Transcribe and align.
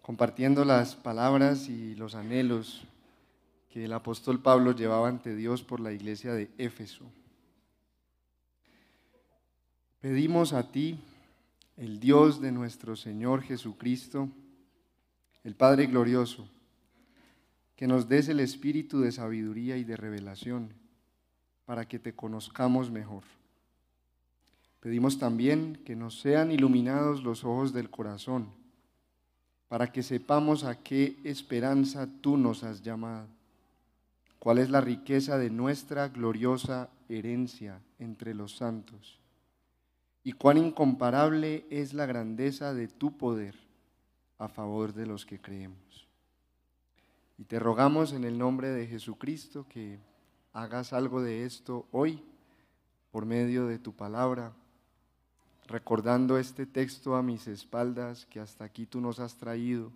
compartiendo 0.00 0.64
las 0.64 0.96
palabras 0.96 1.68
y 1.68 1.94
los 1.96 2.14
anhelos 2.14 2.84
que 3.68 3.84
el 3.84 3.92
apóstol 3.92 4.40
Pablo 4.40 4.72
llevaba 4.72 5.08
ante 5.08 5.36
Dios 5.36 5.62
por 5.62 5.80
la 5.80 5.92
iglesia 5.92 6.32
de 6.32 6.50
Éfeso. 6.56 7.12
Pedimos 10.02 10.52
a 10.52 10.72
ti, 10.72 10.98
el 11.76 12.00
Dios 12.00 12.40
de 12.40 12.50
nuestro 12.50 12.96
Señor 12.96 13.40
Jesucristo, 13.40 14.28
el 15.44 15.54
Padre 15.54 15.86
glorioso, 15.86 16.48
que 17.76 17.86
nos 17.86 18.08
des 18.08 18.28
el 18.28 18.40
espíritu 18.40 18.98
de 18.98 19.12
sabiduría 19.12 19.76
y 19.76 19.84
de 19.84 19.96
revelación 19.96 20.70
para 21.66 21.86
que 21.86 22.00
te 22.00 22.16
conozcamos 22.16 22.90
mejor. 22.90 23.22
Pedimos 24.80 25.20
también 25.20 25.80
que 25.84 25.94
nos 25.94 26.18
sean 26.20 26.50
iluminados 26.50 27.22
los 27.22 27.44
ojos 27.44 27.72
del 27.72 27.88
corazón, 27.88 28.48
para 29.68 29.92
que 29.92 30.02
sepamos 30.02 30.64
a 30.64 30.82
qué 30.82 31.16
esperanza 31.22 32.08
tú 32.20 32.36
nos 32.36 32.64
has 32.64 32.82
llamado, 32.82 33.28
cuál 34.40 34.58
es 34.58 34.68
la 34.68 34.80
riqueza 34.80 35.38
de 35.38 35.50
nuestra 35.50 36.08
gloriosa 36.08 36.90
herencia 37.08 37.80
entre 38.00 38.34
los 38.34 38.56
santos 38.56 39.21
y 40.24 40.32
cuán 40.32 40.58
incomparable 40.58 41.66
es 41.70 41.94
la 41.94 42.06
grandeza 42.06 42.74
de 42.74 42.88
tu 42.88 43.16
poder 43.16 43.56
a 44.38 44.48
favor 44.48 44.92
de 44.92 45.06
los 45.06 45.26
que 45.26 45.40
creemos. 45.40 46.06
Y 47.38 47.44
te 47.44 47.58
rogamos 47.58 48.12
en 48.12 48.24
el 48.24 48.38
nombre 48.38 48.68
de 48.68 48.86
Jesucristo 48.86 49.66
que 49.68 49.98
hagas 50.52 50.92
algo 50.92 51.22
de 51.22 51.44
esto 51.44 51.86
hoy 51.90 52.22
por 53.10 53.26
medio 53.26 53.66
de 53.66 53.78
tu 53.78 53.92
palabra, 53.92 54.52
recordando 55.66 56.38
este 56.38 56.66
texto 56.66 57.16
a 57.16 57.22
mis 57.22 57.46
espaldas 57.48 58.26
que 58.26 58.40
hasta 58.40 58.64
aquí 58.64 58.86
tú 58.86 59.00
nos 59.00 59.18
has 59.18 59.36
traído 59.36 59.90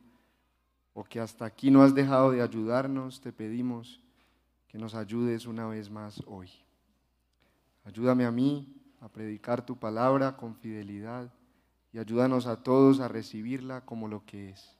o 0.93 1.05
que 1.05 1.21
hasta 1.21 1.45
aquí 1.45 1.71
no 1.71 1.83
has 1.83 1.95
dejado 1.95 2.31
de 2.31 2.43
ayudarnos, 2.43 3.21
te 3.21 3.33
pedimos 3.33 4.01
que 4.67 4.79
nos 4.79 4.95
ayudes 4.95 5.47
una 5.47 5.67
vez 5.67 5.91
más 5.91 6.23
hoy. 6.27 6.51
Ayúdame 7.85 8.25
a 8.25 8.31
mí 8.31 8.86
a 9.01 9.09
predicar 9.09 9.65
tu 9.65 9.77
palabra 9.77 10.37
con 10.37 10.55
fidelidad 10.57 11.33
y 11.93 11.99
ayúdanos 11.99 12.47
a 12.47 12.63
todos 12.63 13.01
a 13.01 13.09
recibirla 13.09 13.83
como 13.83 14.09
lo 14.09 14.25
que 14.25 14.51
es. 14.51 14.77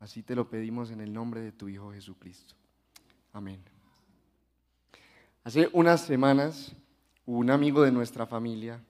Así 0.00 0.22
te 0.22 0.34
lo 0.34 0.48
pedimos 0.48 0.90
en 0.90 1.00
el 1.00 1.12
nombre 1.12 1.40
de 1.40 1.52
tu 1.52 1.68
Hijo 1.68 1.92
Jesucristo. 1.92 2.54
Amén. 3.32 3.60
Hace 5.44 5.68
unas 5.72 6.02
semanas, 6.02 6.74
un 7.26 7.50
amigo 7.50 7.82
de 7.82 7.92
nuestra 7.92 8.26
familia 8.26 8.80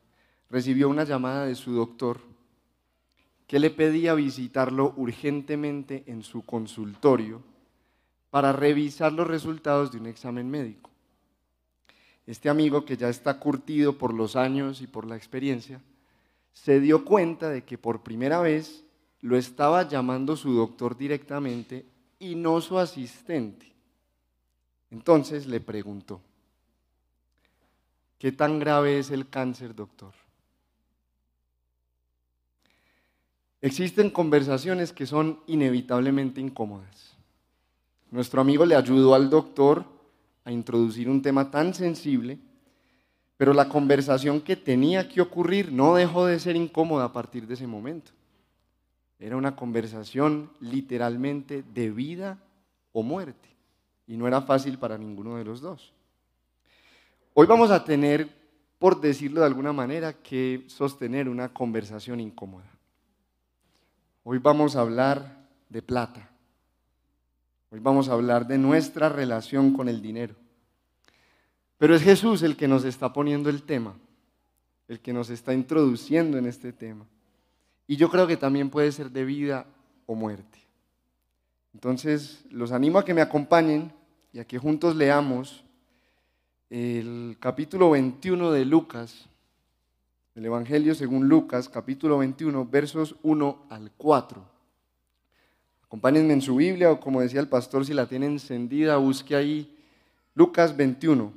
recibió 0.50 0.88
una 0.88 1.04
llamada 1.04 1.46
de 1.46 1.54
su 1.54 1.72
doctor 1.72 2.20
que 3.46 3.58
le 3.58 3.70
pedía 3.70 4.14
visitarlo 4.14 4.92
urgentemente 4.96 6.04
en 6.06 6.22
su 6.22 6.44
consultorio 6.44 7.42
para 8.30 8.52
revisar 8.52 9.12
los 9.12 9.26
resultados 9.26 9.90
de 9.90 9.98
un 9.98 10.06
examen 10.06 10.50
médico. 10.50 10.87
Este 12.28 12.50
amigo 12.50 12.84
que 12.84 12.98
ya 12.98 13.08
está 13.08 13.40
curtido 13.40 13.96
por 13.96 14.12
los 14.12 14.36
años 14.36 14.82
y 14.82 14.86
por 14.86 15.06
la 15.06 15.16
experiencia, 15.16 15.80
se 16.52 16.78
dio 16.78 17.02
cuenta 17.02 17.48
de 17.48 17.64
que 17.64 17.78
por 17.78 18.02
primera 18.02 18.38
vez 18.40 18.84
lo 19.22 19.38
estaba 19.38 19.88
llamando 19.88 20.36
su 20.36 20.52
doctor 20.52 20.98
directamente 20.98 21.86
y 22.18 22.34
no 22.34 22.60
su 22.60 22.78
asistente. 22.78 23.72
Entonces 24.90 25.46
le 25.46 25.58
preguntó, 25.60 26.20
¿qué 28.18 28.30
tan 28.30 28.58
grave 28.58 28.98
es 28.98 29.10
el 29.10 29.30
cáncer, 29.30 29.74
doctor? 29.74 30.12
Existen 33.62 34.10
conversaciones 34.10 34.92
que 34.92 35.06
son 35.06 35.40
inevitablemente 35.46 36.42
incómodas. 36.42 37.16
Nuestro 38.10 38.42
amigo 38.42 38.66
le 38.66 38.76
ayudó 38.76 39.14
al 39.14 39.30
doctor 39.30 39.97
a 40.48 40.50
introducir 40.50 41.10
un 41.10 41.20
tema 41.20 41.50
tan 41.50 41.74
sensible, 41.74 42.38
pero 43.36 43.52
la 43.52 43.68
conversación 43.68 44.40
que 44.40 44.56
tenía 44.56 45.06
que 45.06 45.20
ocurrir 45.20 45.70
no 45.70 45.94
dejó 45.94 46.24
de 46.24 46.40
ser 46.40 46.56
incómoda 46.56 47.04
a 47.04 47.12
partir 47.12 47.46
de 47.46 47.52
ese 47.52 47.66
momento. 47.66 48.12
Era 49.18 49.36
una 49.36 49.54
conversación 49.54 50.50
literalmente 50.60 51.62
de 51.74 51.90
vida 51.90 52.38
o 52.92 53.02
muerte, 53.02 53.46
y 54.06 54.16
no 54.16 54.26
era 54.26 54.40
fácil 54.40 54.78
para 54.78 54.96
ninguno 54.96 55.36
de 55.36 55.44
los 55.44 55.60
dos. 55.60 55.92
Hoy 57.34 57.46
vamos 57.46 57.70
a 57.70 57.84
tener, 57.84 58.26
por 58.78 59.02
decirlo 59.02 59.40
de 59.40 59.46
alguna 59.46 59.74
manera, 59.74 60.14
que 60.14 60.64
sostener 60.66 61.28
una 61.28 61.52
conversación 61.52 62.20
incómoda. 62.20 62.72
Hoy 64.24 64.38
vamos 64.38 64.76
a 64.76 64.80
hablar 64.80 65.46
de 65.68 65.82
plata. 65.82 66.30
Hoy 67.70 67.80
vamos 67.80 68.08
a 68.08 68.14
hablar 68.14 68.46
de 68.46 68.56
nuestra 68.56 69.10
relación 69.10 69.74
con 69.74 69.88
el 69.90 70.00
dinero. 70.00 70.34
Pero 71.76 71.94
es 71.94 72.02
Jesús 72.02 72.42
el 72.42 72.56
que 72.56 72.66
nos 72.66 72.84
está 72.84 73.12
poniendo 73.12 73.50
el 73.50 73.62
tema, 73.62 73.94
el 74.88 75.00
que 75.00 75.12
nos 75.12 75.28
está 75.28 75.52
introduciendo 75.52 76.38
en 76.38 76.46
este 76.46 76.72
tema. 76.72 77.04
Y 77.86 77.96
yo 77.96 78.10
creo 78.10 78.26
que 78.26 78.38
también 78.38 78.70
puede 78.70 78.90
ser 78.90 79.10
de 79.10 79.24
vida 79.24 79.66
o 80.06 80.14
muerte. 80.14 80.58
Entonces, 81.74 82.44
los 82.50 82.72
animo 82.72 82.98
a 82.98 83.04
que 83.04 83.14
me 83.14 83.20
acompañen 83.20 83.92
y 84.32 84.38
a 84.38 84.46
que 84.46 84.58
juntos 84.58 84.96
leamos 84.96 85.62
el 86.70 87.36
capítulo 87.38 87.90
21 87.90 88.50
de 88.50 88.64
Lucas, 88.64 89.28
el 90.34 90.46
Evangelio 90.46 90.94
según 90.94 91.28
Lucas, 91.28 91.68
capítulo 91.68 92.18
21, 92.18 92.66
versos 92.66 93.16
1 93.22 93.66
al 93.68 93.90
4. 93.92 94.57
Acompáñenme 95.88 96.34
en 96.34 96.42
su 96.42 96.56
Biblia 96.56 96.92
o 96.92 97.00
como 97.00 97.22
decía 97.22 97.40
el 97.40 97.48
pastor, 97.48 97.86
si 97.86 97.94
la 97.94 98.06
tiene 98.06 98.26
encendida, 98.26 98.98
busque 98.98 99.34
ahí 99.34 99.74
Lucas 100.34 100.76
21, 100.76 101.32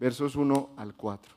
versos 0.00 0.34
1 0.34 0.70
al 0.76 0.94
4. 0.94 1.36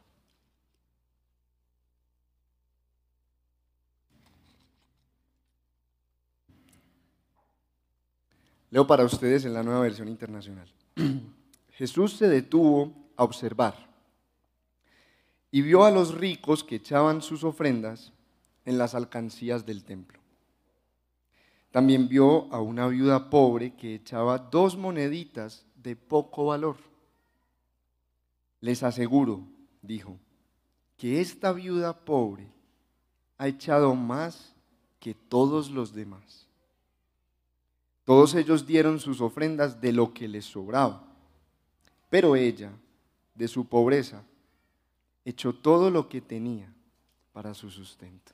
Leo 8.72 8.88
para 8.88 9.06
ustedes 9.06 9.46
en 9.46 9.54
la 9.54 9.62
nueva 9.62 9.82
versión 9.82 10.08
internacional. 10.08 10.72
Jesús 11.74 12.14
se 12.14 12.28
detuvo 12.28 13.12
a 13.16 13.24
observar 13.24 13.76
y 15.52 15.62
vio 15.62 15.86
a 15.86 15.92
los 15.92 16.16
ricos 16.16 16.64
que 16.64 16.76
echaban 16.76 17.22
sus 17.22 17.44
ofrendas 17.44 18.12
en 18.66 18.80
las 18.80 18.96
alcancías 18.96 19.66
del 19.68 19.84
templo. 19.84 20.19
También 21.72 22.08
vio 22.08 22.52
a 22.54 22.62
una 22.62 22.88
viuda 22.88 23.30
pobre 23.30 23.76
que 23.76 23.96
echaba 23.96 24.38
dos 24.38 24.76
moneditas 24.76 25.66
de 25.76 25.96
poco 25.96 26.48
valor. 26.48 26.78
Les 28.60 28.82
aseguro, 28.84 29.44
dijo, 29.82 30.18
que 30.98 31.22
esta 31.22 31.54
viuda 31.54 31.98
pobre 31.98 32.52
ha 33.38 33.48
echado 33.48 33.96
más 33.96 34.54
que 35.00 35.14
todos 35.14 35.70
los 35.70 35.94
demás. 35.94 36.48
Todos 38.04 38.34
ellos 38.34 38.66
dieron 38.66 39.00
sus 39.00 39.22
ofrendas 39.22 39.80
de 39.80 39.94
lo 39.94 40.14
que 40.14 40.28
les 40.28 40.46
sobraba, 40.46 41.06
pero 42.10 42.36
ella, 42.36 42.72
de 43.36 43.48
su 43.48 43.66
pobreza, 43.66 44.24
echó 45.24 45.54
todo 45.54 45.92
lo 45.92 46.10
que 46.10 46.20
tenía 46.20 46.74
para 47.32 47.54
su 47.54 47.70
sustento. 47.70 48.34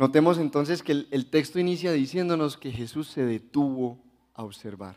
Notemos 0.00 0.38
entonces 0.38 0.82
que 0.82 0.92
el, 0.92 1.26
texto 1.26 1.58
inicia 1.58 1.92
diciéndonos 1.92 2.56
que 2.56 2.72
Jesús 2.72 3.08
se 3.08 3.22
detuvo 3.22 3.98
a 4.32 4.44
observar. 4.44 4.96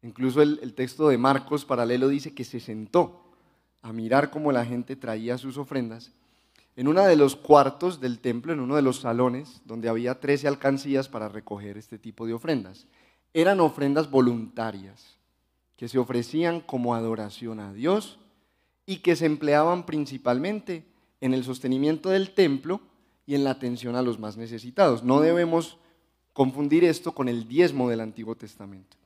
Incluso 0.00 0.40
el, 0.40 0.58
el 0.62 0.72
texto 0.72 1.10
de 1.10 1.18
Marcos 1.18 1.66
paralelo 1.66 2.08
dice 2.08 2.32
que 2.32 2.44
se 2.44 2.58
sentó 2.58 3.34
a 3.82 3.92
mirar 3.92 4.30
cómo 4.30 4.50
la 4.50 4.64
gente 4.64 4.96
traía 4.96 5.36
sus 5.36 5.58
ofrendas 5.58 6.10
en 6.74 6.88
uno 6.88 7.02
de 7.02 7.16
los 7.16 7.36
cuartos 7.36 8.00
del 8.00 8.18
templo, 8.18 8.54
en 8.54 8.60
uno 8.60 8.76
de 8.76 8.82
los 8.82 9.00
salones, 9.00 9.60
donde 9.66 9.90
había 9.90 10.18
13 10.18 10.48
alcancías 10.48 11.06
para 11.10 11.28
recoger 11.28 11.76
este 11.76 11.98
tipo 11.98 12.26
de 12.26 12.32
ofrendas. 12.32 12.86
Eran 13.34 13.60
ofrendas 13.60 14.10
voluntarias 14.10 15.18
que 15.76 15.86
se 15.86 15.98
ofrecían 15.98 16.62
como 16.62 16.94
adoración 16.94 17.60
a 17.60 17.74
Dios 17.74 18.18
y 18.86 19.00
que 19.00 19.16
se 19.16 19.26
empleaban 19.26 19.84
principalmente 19.84 20.86
en 21.20 21.34
el 21.34 21.44
sostenimiento 21.44 22.08
del 22.08 22.30
templo 22.30 22.80
y 23.28 23.34
en 23.34 23.44
la 23.44 23.50
atención 23.50 23.94
a 23.94 24.00
los 24.00 24.18
más 24.18 24.38
necesitados. 24.38 25.04
No 25.04 25.20
debemos 25.20 25.76
confundir 26.32 26.82
esto 26.82 27.12
con 27.12 27.28
el 27.28 27.46
diezmo 27.46 27.90
del 27.90 28.00
Antiguo 28.00 28.34
Testamento. 28.34 28.96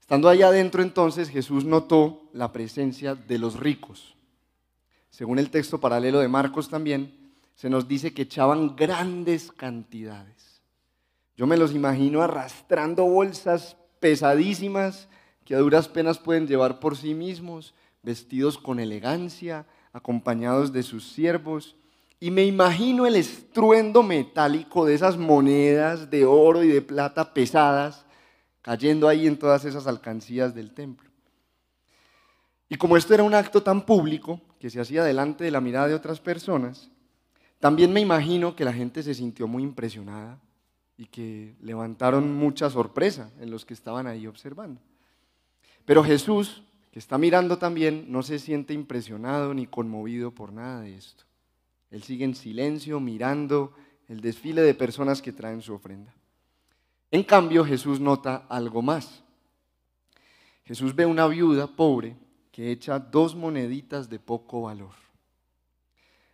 Estando 0.00 0.30
allá 0.30 0.48
adentro 0.48 0.82
entonces, 0.82 1.28
Jesús 1.28 1.66
notó 1.66 2.30
la 2.32 2.50
presencia 2.50 3.14
de 3.14 3.38
los 3.38 3.60
ricos. 3.60 4.14
Según 5.10 5.38
el 5.38 5.50
texto 5.50 5.78
paralelo 5.78 6.20
de 6.20 6.28
Marcos 6.28 6.70
también, 6.70 7.12
se 7.54 7.68
nos 7.68 7.86
dice 7.86 8.14
que 8.14 8.22
echaban 8.22 8.74
grandes 8.74 9.52
cantidades. 9.52 10.62
Yo 11.36 11.46
me 11.46 11.58
los 11.58 11.74
imagino 11.74 12.22
arrastrando 12.22 13.04
bolsas 13.04 13.76
pesadísimas 14.00 15.08
que 15.44 15.54
a 15.54 15.58
duras 15.58 15.88
penas 15.88 16.18
pueden 16.18 16.46
llevar 16.46 16.80
por 16.80 16.96
sí 16.96 17.12
mismos, 17.12 17.74
vestidos 18.02 18.56
con 18.56 18.80
elegancia, 18.80 19.66
acompañados 19.92 20.72
de 20.72 20.82
sus 20.82 21.06
siervos. 21.12 21.76
Y 22.18 22.30
me 22.30 22.44
imagino 22.44 23.06
el 23.06 23.16
estruendo 23.16 24.02
metálico 24.02 24.86
de 24.86 24.94
esas 24.94 25.18
monedas 25.18 26.10
de 26.10 26.24
oro 26.24 26.62
y 26.62 26.68
de 26.68 26.80
plata 26.80 27.34
pesadas 27.34 28.06
cayendo 28.62 29.06
ahí 29.06 29.26
en 29.26 29.38
todas 29.38 29.64
esas 29.64 29.86
alcancías 29.86 30.54
del 30.54 30.72
templo. 30.72 31.08
Y 32.68 32.76
como 32.76 32.96
esto 32.96 33.14
era 33.14 33.22
un 33.22 33.34
acto 33.34 33.62
tan 33.62 33.84
público 33.84 34.40
que 34.58 34.70
se 34.70 34.80
hacía 34.80 35.04
delante 35.04 35.44
de 35.44 35.50
la 35.50 35.60
mirada 35.60 35.88
de 35.88 35.94
otras 35.94 36.18
personas, 36.18 36.90
también 37.60 37.92
me 37.92 38.00
imagino 38.00 38.56
que 38.56 38.64
la 38.64 38.72
gente 38.72 39.02
se 39.02 39.14
sintió 39.14 39.46
muy 39.46 39.62
impresionada 39.62 40.40
y 40.96 41.06
que 41.06 41.54
levantaron 41.60 42.34
mucha 42.34 42.70
sorpresa 42.70 43.30
en 43.40 43.50
los 43.50 43.64
que 43.64 43.74
estaban 43.74 44.06
ahí 44.06 44.26
observando. 44.26 44.80
Pero 45.84 46.02
Jesús, 46.02 46.64
que 46.90 46.98
está 46.98 47.18
mirando 47.18 47.58
también, 47.58 48.06
no 48.08 48.22
se 48.22 48.38
siente 48.38 48.74
impresionado 48.74 49.54
ni 49.54 49.66
conmovido 49.66 50.32
por 50.32 50.52
nada 50.52 50.80
de 50.80 50.96
esto. 50.96 51.25
Él 51.96 52.02
sigue 52.02 52.26
en 52.26 52.34
silencio 52.34 53.00
mirando 53.00 53.72
el 54.06 54.20
desfile 54.20 54.60
de 54.60 54.74
personas 54.74 55.22
que 55.22 55.32
traen 55.32 55.62
su 55.62 55.72
ofrenda. 55.72 56.14
En 57.10 57.22
cambio, 57.22 57.64
Jesús 57.64 58.00
nota 58.00 58.44
algo 58.50 58.82
más. 58.82 59.24
Jesús 60.66 60.94
ve 60.94 61.06
una 61.06 61.26
viuda 61.26 61.68
pobre 61.68 62.14
que 62.52 62.70
echa 62.70 62.98
dos 62.98 63.34
moneditas 63.34 64.10
de 64.10 64.18
poco 64.18 64.60
valor. 64.60 64.92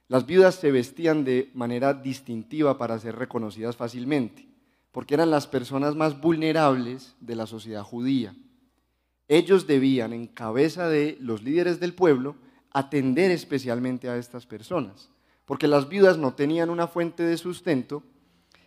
Las 0.08 0.26
viudas 0.26 0.56
se 0.56 0.72
vestían 0.72 1.22
de 1.22 1.52
manera 1.54 1.94
distintiva 1.94 2.76
para 2.76 2.98
ser 2.98 3.14
reconocidas 3.14 3.76
fácilmente, 3.76 4.48
porque 4.90 5.14
eran 5.14 5.30
las 5.30 5.46
personas 5.46 5.94
más 5.94 6.20
vulnerables 6.20 7.14
de 7.20 7.36
la 7.36 7.46
sociedad 7.46 7.84
judía. 7.84 8.34
Ellos 9.28 9.68
debían, 9.68 10.12
en 10.12 10.26
cabeza 10.26 10.88
de 10.88 11.16
los 11.20 11.44
líderes 11.44 11.78
del 11.78 11.94
pueblo, 11.94 12.34
atender 12.72 13.30
especialmente 13.30 14.08
a 14.08 14.16
estas 14.16 14.44
personas, 14.44 15.11
porque 15.44 15.68
las 15.68 15.88
viudas 15.88 16.18
no 16.18 16.34
tenían 16.34 16.70
una 16.70 16.86
fuente 16.86 17.22
de 17.22 17.36
sustento 17.36 18.02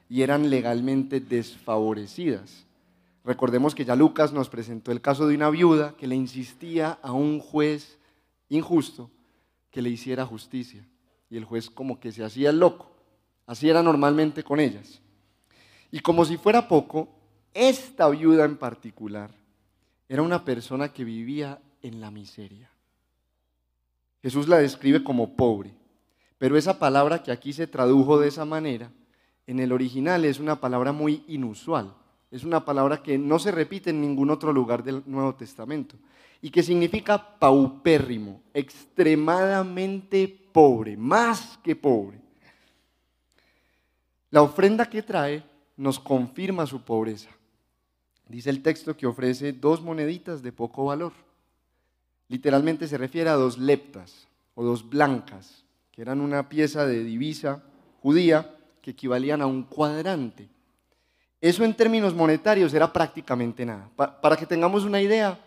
y 0.09 0.21
eran 0.21 0.49
legalmente 0.49 1.19
desfavorecidas. 1.19 2.65
Recordemos 3.23 3.73
que 3.73 3.85
ya 3.85 3.95
Lucas 3.95 4.33
nos 4.33 4.49
presentó 4.49 4.91
el 4.91 5.01
caso 5.01 5.27
de 5.27 5.35
una 5.35 5.49
viuda 5.49 5.95
que 5.97 6.07
le 6.07 6.15
insistía 6.15 6.99
a 7.01 7.11
un 7.11 7.39
juez 7.39 7.97
injusto 8.49 9.09
que 9.71 9.81
le 9.81 9.89
hiciera 9.89 10.25
justicia. 10.25 10.85
Y 11.29 11.37
el 11.37 11.45
juez 11.45 11.69
como 11.69 11.99
que 11.99 12.11
se 12.11 12.23
hacía 12.23 12.51
el 12.51 12.59
loco. 12.59 12.91
Así 13.47 13.67
era 13.67 13.81
normalmente 13.81 14.43
con 14.43 14.59
ellas. 14.59 15.01
Y 15.91 16.01
como 16.01 16.23
si 16.23 16.37
fuera 16.37 16.67
poco, 16.67 17.09
esta 17.53 18.09
viuda 18.09 18.45
en 18.45 18.57
particular 18.57 19.31
era 20.07 20.21
una 20.21 20.45
persona 20.45 20.93
que 20.93 21.03
vivía 21.03 21.59
en 21.81 22.01
la 22.01 22.11
miseria. 22.11 22.69
Jesús 24.21 24.47
la 24.47 24.57
describe 24.57 25.03
como 25.03 25.35
pobre, 25.35 25.71
pero 26.37 26.57
esa 26.57 26.79
palabra 26.79 27.23
que 27.23 27.31
aquí 27.31 27.53
se 27.53 27.67
tradujo 27.67 28.19
de 28.19 28.27
esa 28.27 28.45
manera 28.45 28.91
en 29.47 29.59
el 29.59 29.71
original 29.71 30.25
es 30.25 30.39
una 30.39 30.59
palabra 30.59 30.91
muy 30.91 31.23
inusual. 31.27 31.93
Es 32.31 32.43
una 32.43 32.65
palabra 32.65 33.01
que 33.01 33.17
no 33.17 33.39
se 33.39 33.51
repite 33.51 33.91
en 33.91 34.01
ningún 34.01 34.29
otro 34.29 34.51
lugar 34.51 34.83
del 34.83 35.03
Nuevo 35.05 35.35
Testamento 35.35 35.95
y 36.41 36.49
que 36.49 36.63
significa 36.63 37.39
paupérrimo, 37.39 38.41
extremadamente 38.53 40.27
pobre, 40.51 40.97
más 40.97 41.57
que 41.63 41.75
pobre. 41.75 42.19
La 44.31 44.41
ofrenda 44.41 44.89
que 44.89 45.01
trae 45.01 45.43
nos 45.77 45.99
confirma 45.99 46.65
su 46.65 46.81
pobreza. 46.81 47.29
Dice 48.27 48.49
el 48.49 48.63
texto 48.63 48.97
que 48.97 49.07
ofrece 49.07 49.53
dos 49.53 49.81
moneditas 49.81 50.41
de 50.41 50.51
poco 50.51 50.85
valor. 50.85 51.13
Literalmente 52.27 52.87
se 52.87 52.97
refiere 52.97 53.29
a 53.29 53.35
dos 53.35 53.57
leptas 53.57 54.27
o 54.55 54.63
dos 54.63 54.89
blancas, 54.89 55.64
que 55.95 56.01
eran 56.01 56.19
una 56.19 56.49
pieza 56.49 56.85
de 56.85 57.03
divisa 57.03 57.63
judía 58.01 58.53
que 58.81 58.91
equivalían 58.91 59.41
a 59.41 59.47
un 59.47 59.63
cuadrante. 59.63 60.49
Eso 61.39 61.63
en 61.63 61.73
términos 61.73 62.13
monetarios 62.13 62.73
era 62.73 62.91
prácticamente 62.91 63.65
nada. 63.65 63.89
para 63.95 64.35
que 64.35 64.45
tengamos 64.45 64.83
una 64.83 65.01
idea, 65.01 65.39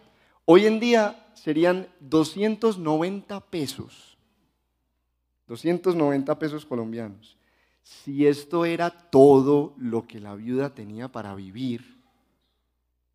hoy 0.47 0.67
en 0.67 0.81
día 0.81 1.27
serían 1.35 1.87
290 2.01 3.41
pesos. 3.41 4.17
290 5.49 6.39
pesos 6.39 6.65
colombianos. 6.65 7.37
Si 7.83 8.27
esto 8.27 8.65
era 8.65 8.91
todo 8.91 9.75
lo 9.77 10.07
que 10.07 10.21
la 10.21 10.35
viuda 10.35 10.75
tenía 10.75 11.09
para 11.09 11.35
vivir, 11.35 12.03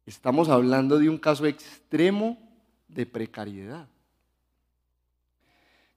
estamos 0.05 0.49
hablando 0.49 0.99
de 0.99 1.09
un 1.09 1.17
caso 1.17 1.45
extremo 1.45 2.37
de 2.87 3.05
precariedad. 3.05 3.87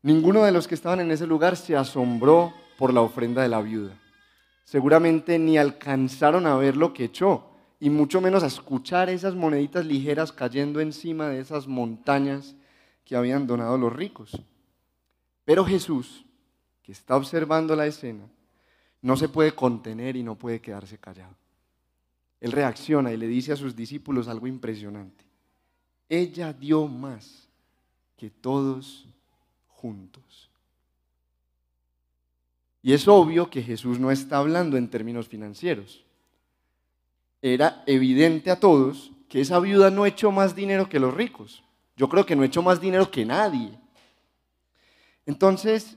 Ninguno 0.06 0.42
de 0.44 0.52
los 0.52 0.66
que 0.66 0.74
estaban 0.74 1.00
en 1.00 1.10
ese 1.10 1.26
lugar 1.26 1.56
se 1.56 1.76
asombró 1.76 2.54
por 2.78 2.94
la 2.94 3.02
ofrenda 3.02 3.42
de 3.42 3.48
la 3.48 3.60
viuda 3.60 4.00
seguramente 4.66 5.38
ni 5.38 5.56
alcanzaron 5.56 6.44
a 6.44 6.56
ver 6.56 6.76
lo 6.76 6.92
que 6.92 7.04
echó, 7.04 7.52
y 7.78 7.88
mucho 7.88 8.20
menos 8.20 8.42
a 8.42 8.48
escuchar 8.48 9.08
esas 9.08 9.34
moneditas 9.34 9.86
ligeras 9.86 10.32
cayendo 10.32 10.80
encima 10.80 11.28
de 11.28 11.40
esas 11.40 11.68
montañas 11.68 12.56
que 13.04 13.14
habían 13.14 13.46
donado 13.46 13.78
los 13.78 13.92
ricos. 13.92 14.32
Pero 15.44 15.64
Jesús, 15.64 16.26
que 16.82 16.90
está 16.90 17.16
observando 17.16 17.76
la 17.76 17.86
escena, 17.86 18.28
no 19.02 19.16
se 19.16 19.28
puede 19.28 19.54
contener 19.54 20.16
y 20.16 20.24
no 20.24 20.36
puede 20.36 20.60
quedarse 20.60 20.98
callado. 20.98 21.36
Él 22.40 22.50
reacciona 22.50 23.12
y 23.12 23.16
le 23.16 23.28
dice 23.28 23.52
a 23.52 23.56
sus 23.56 23.76
discípulos 23.76 24.26
algo 24.26 24.48
impresionante. 24.48 25.24
Ella 26.08 26.52
dio 26.52 26.88
más 26.88 27.48
que 28.16 28.30
todos 28.30 29.06
juntos. 29.76 30.50
Y 32.82 32.92
es 32.92 33.08
obvio 33.08 33.50
que 33.50 33.62
Jesús 33.62 33.98
no 33.98 34.10
está 34.10 34.38
hablando 34.38 34.76
en 34.76 34.88
términos 34.88 35.28
financieros. 35.28 36.04
Era 37.42 37.82
evidente 37.86 38.50
a 38.50 38.60
todos 38.60 39.12
que 39.28 39.40
esa 39.40 39.58
viuda 39.60 39.90
no 39.90 40.06
echó 40.06 40.30
más 40.30 40.54
dinero 40.54 40.88
que 40.88 41.00
los 41.00 41.12
ricos. 41.14 41.62
Yo 41.96 42.08
creo 42.08 42.24
que 42.24 42.36
no 42.36 42.44
echó 42.44 42.62
más 42.62 42.80
dinero 42.80 43.10
que 43.10 43.24
nadie. 43.24 43.78
Entonces, 45.26 45.96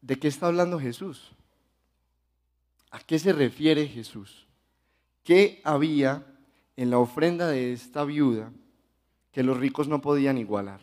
¿de 0.00 0.18
qué 0.18 0.28
está 0.28 0.46
hablando 0.46 0.80
Jesús? 0.80 1.30
¿A 2.90 3.00
qué 3.00 3.18
se 3.18 3.32
refiere 3.32 3.86
Jesús? 3.86 4.46
¿Qué 5.22 5.60
había 5.62 6.26
en 6.76 6.90
la 6.90 6.98
ofrenda 6.98 7.48
de 7.48 7.72
esta 7.72 8.04
viuda 8.04 8.50
que 9.32 9.42
los 9.42 9.58
ricos 9.58 9.88
no 9.88 10.00
podían 10.00 10.38
igualar? 10.38 10.80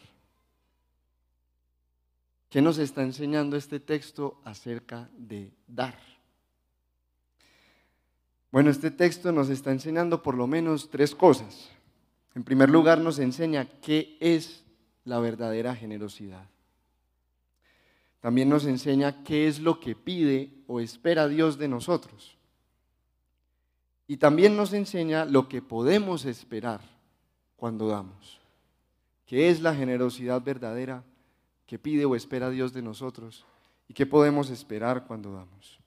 ¿Qué 2.50 2.62
nos 2.62 2.78
está 2.78 3.04
enseñando 3.04 3.58
este 3.58 3.80
texto 3.80 4.40
acerca 4.46 5.10
de 5.18 5.52
dar? 5.68 5.98
Bueno, 8.52 8.70
este 8.70 8.90
texto 8.90 9.32
nos 9.32 9.50
está 9.50 9.72
enseñando 9.72 10.24
por 10.24 10.36
lo 10.36 10.48
menos 10.48 10.90
tres 10.90 11.14
cosas. 11.14 11.70
En 12.36 12.44
primer 12.44 12.70
lugar, 12.70 13.00
nos 13.00 13.20
enseña 13.20 13.66
qué 13.82 14.18
es 14.22 14.64
la 15.04 15.20
verdadera 15.20 15.76
generosidad. 15.76 16.48
También 18.22 18.50
nos 18.50 18.66
enseña 18.66 19.24
qué 19.24 19.48
es 19.48 19.60
lo 19.60 19.80
que 19.80 19.96
pide 19.96 20.64
o 20.68 20.80
espera 20.80 21.28
Dios 21.28 21.58
de 21.58 21.68
nosotros. 21.68 22.38
Y 24.08 24.18
también 24.18 24.56
nos 24.56 24.72
enseña 24.72 25.26
lo 25.26 25.50
que 25.50 25.62
podemos 25.62 26.26
esperar 26.26 26.82
cuando 27.58 27.88
damos. 27.88 28.40
¿Qué 29.26 29.50
es 29.50 29.62
la 29.62 29.76
generosidad 29.76 30.42
verdadera? 30.42 31.04
¿Qué 31.68 31.78
pide 31.78 32.06
o 32.06 32.16
espera 32.16 32.50
Dios 32.50 32.74
de 32.74 32.82
nosotros? 32.82 33.46
¿Y 33.90 33.94
qué 33.94 34.06
podemos 34.06 34.50
esperar 34.50 35.06
cuando 35.06 35.34
damos? 35.34 35.80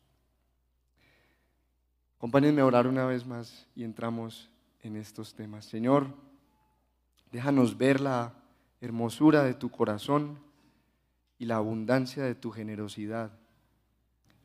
Acompáñenme 2.19 2.61
a 2.61 2.67
orar 2.67 2.87
una 2.87 3.07
vez 3.07 3.27
más 3.27 3.67
y 3.75 3.83
entramos 3.83 4.51
en 4.83 4.97
estos 4.97 5.35
temas. 5.35 5.65
Señor, 5.65 6.15
déjanos 7.33 7.79
ver 7.79 8.01
la 8.01 8.35
hermosura 8.83 9.43
de 9.43 9.55
tu 9.55 9.71
corazón 9.71 10.39
y 11.39 11.47
la 11.47 11.57
abundancia 11.57 12.23
de 12.25 12.35
tu 12.35 12.51
generosidad 12.51 13.33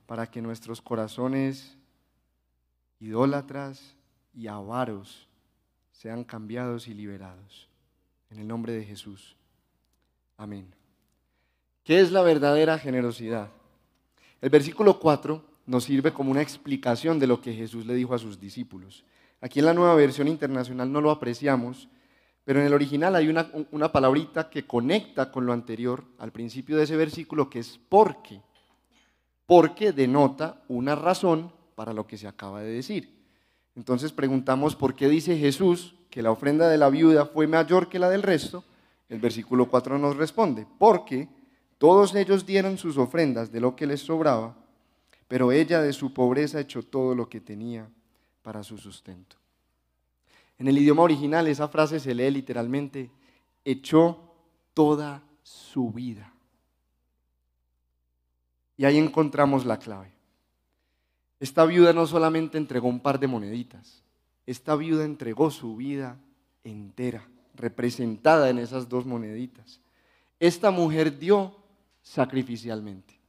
para 0.06 0.32
que 0.32 0.42
nuestros 0.42 0.82
corazones 0.82 1.78
idólatras 3.00 3.98
y 4.34 4.48
avaros 4.48 5.28
sean 5.92 6.24
cambiados 6.24 6.88
y 6.88 6.94
liberados. 6.94 7.70
En 8.30 8.40
el 8.40 8.48
nombre 8.48 8.72
de 8.72 8.86
Jesús. 8.86 9.36
Amén. 10.38 10.85
¿Qué 11.86 12.00
es 12.00 12.12
la 12.12 12.24
verdadera 12.24 12.80
generosidad? 12.80 13.52
El 14.42 14.50
versículo 14.50 15.00
4 15.00 15.46
nos 15.68 15.84
sirve 15.84 16.12
como 16.12 16.32
una 16.32 16.42
explicación 16.42 17.20
de 17.20 17.28
lo 17.28 17.40
que 17.40 17.54
Jesús 17.54 17.86
le 17.86 17.94
dijo 17.94 18.16
a 18.16 18.18
sus 18.18 18.40
discípulos. 18.40 19.06
Aquí 19.40 19.60
en 19.60 19.66
la 19.66 19.74
nueva 19.76 19.94
versión 19.94 20.28
internacional 20.28 20.92
no 20.92 21.00
lo 21.00 21.12
apreciamos, 21.12 21.88
Pero 22.44 22.60
en 22.60 22.66
el 22.66 22.74
original 22.74 23.16
hay 23.16 23.28
una, 23.28 23.52
una 23.72 23.92
palabrita 23.92 24.50
que 24.50 24.66
conecta 24.66 25.32
con 25.32 25.46
lo 25.46 25.54
anterior 25.54 26.04
al 26.20 26.32
principio 26.32 26.78
de 26.78 26.84
ese 26.84 26.96
versículo 26.96 27.52
que 27.52 27.60
es 27.60 27.80
porque. 27.90 28.42
Porque 29.46 29.92
denota 29.92 30.64
una 30.68 30.96
razón 30.96 31.52
para 31.76 31.94
lo 31.94 32.08
que 32.08 32.18
se 32.18 32.28
acaba 32.28 32.62
de 32.62 32.72
decir. 32.72 33.16
Entonces 33.76 34.12
preguntamos 34.12 34.76
por 34.76 34.96
qué 34.96 35.08
dice 35.08 35.38
Jesús 35.38 35.96
que 36.10 36.24
la 36.24 36.32
ofrenda 36.32 36.68
de 36.68 36.80
la 36.80 36.90
viuda 36.90 37.28
fue 37.28 37.46
mayor 37.46 37.90
que 37.90 38.00
la 38.00 38.10
del 38.10 38.24
resto. 38.24 38.64
El 39.08 39.20
versículo 39.20 39.68
4 39.68 40.00
nos 40.00 40.16
responde, 40.16 40.66
porque 40.80 41.28
todos 41.78 42.16
ellos 42.16 42.46
dieron 42.46 42.78
sus 42.78 42.98
ofrendas 42.98 43.52
de 43.52 43.60
lo 43.60 43.76
que 43.76 43.86
les 43.86 44.02
sobraba, 44.02 44.56
pero 45.28 45.52
ella 45.52 45.82
de 45.82 45.94
su 45.94 46.14
pobreza 46.14 46.60
echó 46.60 46.84
todo 46.84 47.16
lo 47.16 47.28
que 47.28 47.42
tenía 47.42 47.90
para 48.42 48.64
su 48.64 48.78
sustento. 48.78 49.36
En 50.58 50.68
el 50.68 50.78
idioma 50.78 51.04
original 51.04 51.48
esa 51.48 51.68
frase 51.68 52.00
se 52.00 52.16
lee 52.16 52.32
literalmente, 52.32 53.12
echó 53.66 54.18
toda 54.74 55.22
su 55.44 55.92
vida. 55.92 56.32
Y 58.78 58.86
ahí 58.86 58.98
encontramos 58.98 59.66
la 59.66 59.80
clave. 59.80 60.12
Esta 61.40 61.66
viuda 61.66 61.92
no 61.92 62.08
solamente 62.08 62.58
entregó 62.58 62.88
un 62.88 63.00
par 63.00 63.20
de 63.20 63.28
moneditas, 63.28 64.02
esta 64.46 64.76
viuda 64.76 65.04
entregó 65.04 65.52
su 65.52 65.76
vida 65.76 66.18
entera, 66.64 67.28
representada 67.56 68.50
en 68.50 68.60
esas 68.60 68.88
dos 68.88 69.06
moneditas. 69.06 69.82
Esta 70.40 70.72
mujer 70.72 71.18
dio 71.18 71.56
sacrificialmente. 72.06 73.20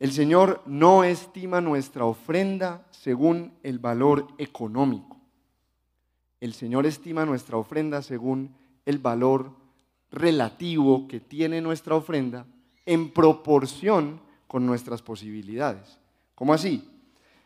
El 0.00 0.10
Señor 0.10 0.62
no 0.66 1.04
estima 1.04 1.60
nuestra 1.60 2.04
ofrenda 2.06 2.84
según 2.90 3.52
el 3.62 3.78
valor 3.78 4.26
económico. 4.38 5.20
El 6.40 6.54
Señor 6.54 6.86
estima 6.86 7.24
nuestra 7.24 7.58
ofrenda 7.58 8.02
según 8.02 8.56
el 8.84 8.98
valor 8.98 9.52
relativo 10.10 11.06
que 11.06 11.20
tiene 11.20 11.60
nuestra 11.60 11.94
ofrenda 11.94 12.46
en 12.84 13.12
proporción 13.12 14.20
con 14.48 14.66
nuestras 14.66 15.02
posibilidades. 15.02 16.00
¿Cómo 16.34 16.52
así? 16.52 16.90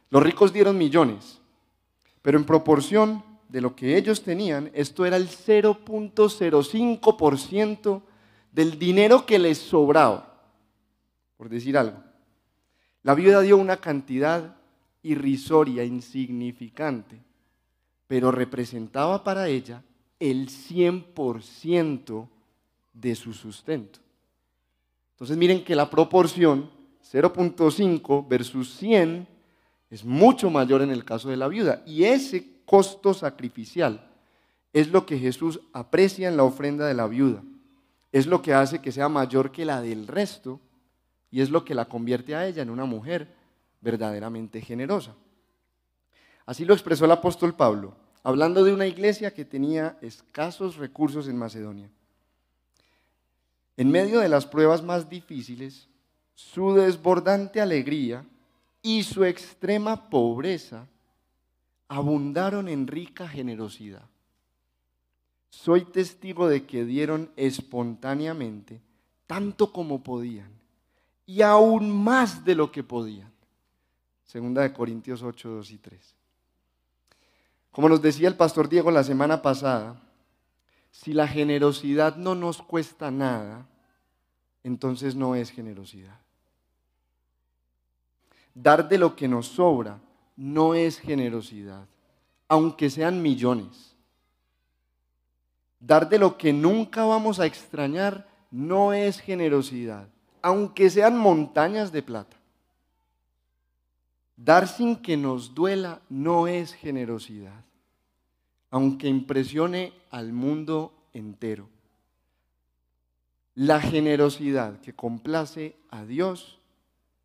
Los 0.09 0.23
ricos 0.23 0.51
dieron 0.53 0.79
millones, 0.79 1.43
pero 2.23 2.39
en 2.39 2.45
proporción 2.45 3.23
de 3.49 3.61
lo 3.61 3.77
que 3.77 3.99
ellos 3.99 4.23
tenían, 4.23 4.71
esto 4.73 5.05
era 5.05 5.17
el 5.17 5.29
0.05% 5.29 8.03
del 8.57 8.79
dinero 8.79 9.27
que 9.27 9.39
les 9.39 9.59
sobraba, 9.59 10.35
por 11.37 11.51
decir 11.51 11.77
algo. 11.77 12.03
La 13.03 13.15
viuda 13.15 13.43
dio 13.43 13.59
una 13.59 13.77
cantidad 13.77 14.57
irrisoria, 15.03 15.85
insignificante, 15.85 17.19
pero 18.07 18.31
representaba 18.31 19.23
para 19.23 19.47
ella 19.49 19.83
el 20.19 20.49
100% 20.49 22.29
de 22.95 23.15
su 23.15 23.35
sustento. 23.35 23.99
Entonces 25.13 25.37
miren 25.37 25.63
que 25.63 25.77
la 25.77 25.91
proporción 25.91 26.71
0.5 27.13 28.27
versus 28.27 28.75
100 28.77 29.29
es 29.91 30.03
mucho 30.03 30.49
mayor 30.49 30.81
en 30.81 30.93
el 30.93 31.05
caso 31.05 31.29
de 31.29 31.37
la 31.37 31.49
viuda. 31.49 31.83
Y 31.85 32.05
ese 32.05 32.63
costo 32.65 33.13
sacrificial 33.13 34.09
es 34.73 34.89
lo 34.89 35.05
que 35.05 35.19
Jesús 35.19 35.61
aprecia 35.75 36.27
en 36.27 36.39
la 36.39 36.45
ofrenda 36.45 36.87
de 36.87 36.95
la 36.95 37.07
viuda. 37.07 37.43
Es 38.13 38.27
lo 38.27 38.43
que 38.43 38.55
hace 38.55 38.81
que 38.81 38.93
sea 38.93 39.09
mayor 39.09 39.53
que 39.53 39.65
la 39.65 39.81
del 39.81 40.07
resto 40.07 40.61
y 41.31 41.41
es 41.41 41.51
lo 41.51 41.65
que 41.65 41.75
la 41.75 41.87
convierte 41.87 42.35
a 42.35 42.47
ella 42.47 42.63
en 42.63 42.71
una 42.71 42.85
mujer 42.85 43.35
verdaderamente 43.81 44.61
generosa. 44.61 45.15
Así 46.47 46.65
lo 46.65 46.75
expresó 46.75 47.05
el 47.05 47.11
apóstol 47.11 47.55
Pablo, 47.55 47.97
hablando 48.23 48.65
de 48.65 48.73
una 48.73 48.87
iglesia 48.87 49.35
que 49.35 49.45
tenía 49.45 49.99
escasos 50.01 50.77
recursos 50.77 51.29
en 51.29 51.37
Macedonia. 51.37 51.91
En 53.77 53.91
medio 53.91 54.21
de 54.21 54.29
las 54.29 54.47
pruebas 54.47 54.83
más 54.83 55.09
difíciles, 55.09 55.89
su 56.35 56.75
desbordante 56.75 57.61
alegría 57.61 58.25
y 58.81 59.03
su 59.03 59.25
extrema 59.25 60.09
pobreza 60.09 60.87
abundaron 61.89 62.69
en 62.69 62.87
rica 62.87 63.29
generosidad. 63.29 64.09
Soy 65.49 65.85
testigo 65.85 66.49
de 66.49 66.67
que 66.67 66.85
dieron 66.85 67.31
espontáneamente 67.37 68.81
tanto 69.27 69.73
como 69.73 70.03
podían 70.03 70.51
y 71.27 71.43
aún 71.43 71.91
más 71.91 72.45
de 72.45 72.55
lo 72.55 72.71
que 72.71 72.83
podían. 72.83 73.33
Segunda 74.25 74.63
de 74.63 74.73
Corintios 74.73 75.23
8, 75.23 75.49
2 75.49 75.71
y 75.73 75.79
3. 75.79 76.15
Como 77.71 77.89
nos 77.89 78.01
decía 78.01 78.29
el 78.29 78.37
pastor 78.37 78.69
Diego 78.69 78.91
la 78.91 79.05
semana 79.05 79.43
pasada, 79.43 80.01
si 80.91 81.13
la 81.13 81.29
generosidad 81.29 82.17
no 82.17 82.35
nos 82.35 82.63
cuesta 82.63 83.11
nada, 83.11 83.67
entonces 84.65 85.15
no 85.15 85.35
es 85.35 85.51
generosidad. 85.51 86.19
Dar 88.55 88.89
de 88.89 88.99
lo 88.99 89.15
que 89.15 89.29
nos 89.29 89.47
sobra 89.49 90.01
no 90.37 90.75
es 90.75 90.99
generosidad, 90.99 91.87
aunque 92.49 92.89
sean 92.89 93.21
millones. 93.21 93.96
Dar 95.81 96.09
de 96.09 96.19
lo 96.19 96.39
que 96.39 96.53
nunca 96.53 97.05
vamos 97.05 97.39
a 97.39 97.47
extrañar 97.47 98.29
no 98.51 98.93
es 98.93 99.21
generosidad, 99.21 100.09
aunque 100.43 100.89
sean 100.91 101.19
montañas 101.19 101.93
de 101.93 102.03
plata. 102.03 102.37
Dar 104.37 104.69
sin 104.69 104.97
que 104.97 105.17
nos 105.17 105.55
duela 105.55 106.01
no 106.09 106.47
es 106.47 106.73
generosidad, 106.75 107.65
aunque 108.71 109.09
impresione 109.09 109.93
al 110.11 110.33
mundo 110.33 110.93
entero. 111.13 111.69
La 113.55 113.81
generosidad 113.81 114.81
que 114.81 114.95
complace 114.95 115.77
a 115.91 116.05
Dios 116.05 116.59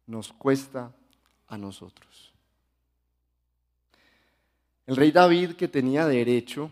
nos 0.07 0.31
cuesta 0.31 0.93
a 1.47 1.57
nosotros. 1.57 2.31
El 4.87 4.95
rey 4.95 5.11
David, 5.11 5.53
que 5.53 5.67
tenía 5.67 6.05
derecho 6.05 6.71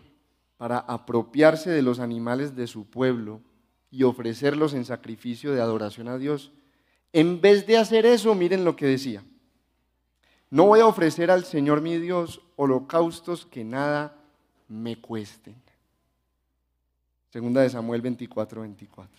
para 0.60 0.80
apropiarse 0.80 1.70
de 1.70 1.80
los 1.80 2.00
animales 2.00 2.54
de 2.54 2.66
su 2.66 2.84
pueblo 2.84 3.40
y 3.90 4.02
ofrecerlos 4.02 4.74
en 4.74 4.84
sacrificio 4.84 5.54
de 5.54 5.62
adoración 5.62 6.06
a 6.06 6.18
Dios, 6.18 6.52
en 7.14 7.40
vez 7.40 7.66
de 7.66 7.78
hacer 7.78 8.04
eso, 8.04 8.34
miren 8.34 8.66
lo 8.66 8.76
que 8.76 8.84
decía. 8.84 9.24
No 10.50 10.66
voy 10.66 10.80
a 10.80 10.86
ofrecer 10.86 11.30
al 11.30 11.46
Señor 11.46 11.80
mi 11.80 11.96
Dios 11.96 12.42
holocaustos 12.56 13.46
que 13.46 13.64
nada 13.64 14.14
me 14.68 15.00
cuesten. 15.00 15.56
Segunda 17.30 17.62
de 17.62 17.70
Samuel 17.70 18.02
24, 18.02 18.60
24. 18.60 19.10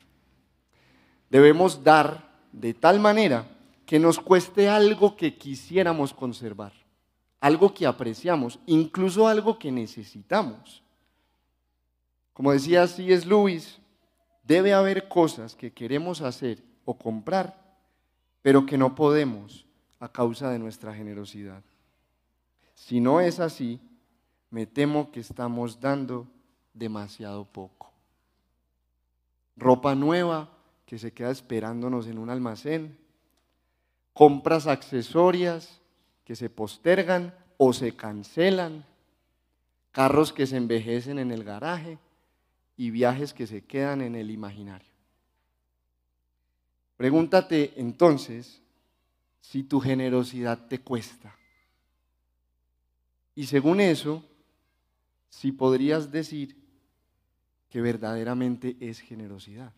Debemos 1.32 1.84
dar 1.84 2.36
de 2.52 2.76
tal 2.76 3.00
manera 3.00 3.48
que 3.88 3.98
nos 3.98 4.20
cueste 4.20 4.70
algo 4.70 5.18
que 5.18 5.40
quisiéramos 5.40 6.14
conservar, 6.14 6.74
algo 7.40 7.74
que 7.74 7.88
apreciamos, 7.88 8.60
incluso 8.68 9.28
algo 9.28 9.58
que 9.58 9.72
necesitamos. 9.72 10.81
Como 12.42 12.54
decía 12.54 12.88
C.S. 12.88 13.28
Lewis, 13.28 13.78
debe 14.44 14.74
haber 14.74 15.08
cosas 15.08 15.56
que 15.56 15.72
queremos 15.72 16.22
hacer 16.22 16.64
o 16.86 16.98
comprar, 16.98 17.56
pero 18.42 18.66
que 18.66 18.80
no 18.80 18.96
podemos 18.96 19.68
a 20.00 20.12
causa 20.12 20.50
de 20.50 20.58
nuestra 20.58 20.92
generosidad. 20.92 21.62
Si 22.74 23.00
no 23.00 23.22
es 23.22 23.40
así, 23.40 23.80
me 24.50 24.66
temo 24.66 25.12
que 25.12 25.20
estamos 25.20 25.80
dando 25.80 26.28
demasiado 26.74 27.46
poco. 27.46 27.92
Ropa 29.56 29.94
nueva 29.94 30.50
que 30.88 30.98
se 30.98 31.14
queda 31.14 31.30
esperándonos 31.30 32.08
en 32.08 32.18
un 32.18 32.32
almacén, 32.32 32.98
compras 34.14 34.66
accesorias 34.66 35.80
que 36.26 36.36
se 36.36 36.50
postergan 36.50 37.36
o 37.58 37.72
se 37.72 37.96
cancelan, 37.96 38.84
carros 39.92 40.34
que 40.34 40.48
se 40.48 40.58
envejecen 40.58 41.20
en 41.20 41.30
el 41.30 41.44
garaje 41.44 42.00
y 42.82 42.90
viajes 42.90 43.32
que 43.32 43.46
se 43.46 43.62
quedan 43.62 44.02
en 44.02 44.16
el 44.16 44.32
imaginario. 44.32 44.90
Pregúntate 46.98 47.74
entonces 47.76 48.60
si 49.40 49.62
tu 49.62 49.80
generosidad 49.80 50.68
te 50.68 50.80
cuesta. 50.80 51.38
Y 53.36 53.46
según 53.46 53.82
eso, 53.82 54.26
si 55.30 55.52
podrías 55.52 56.12
decir 56.12 56.58
que 57.70 57.82
verdaderamente 57.82 58.76
es 58.80 59.00
generosidad. 59.00 59.74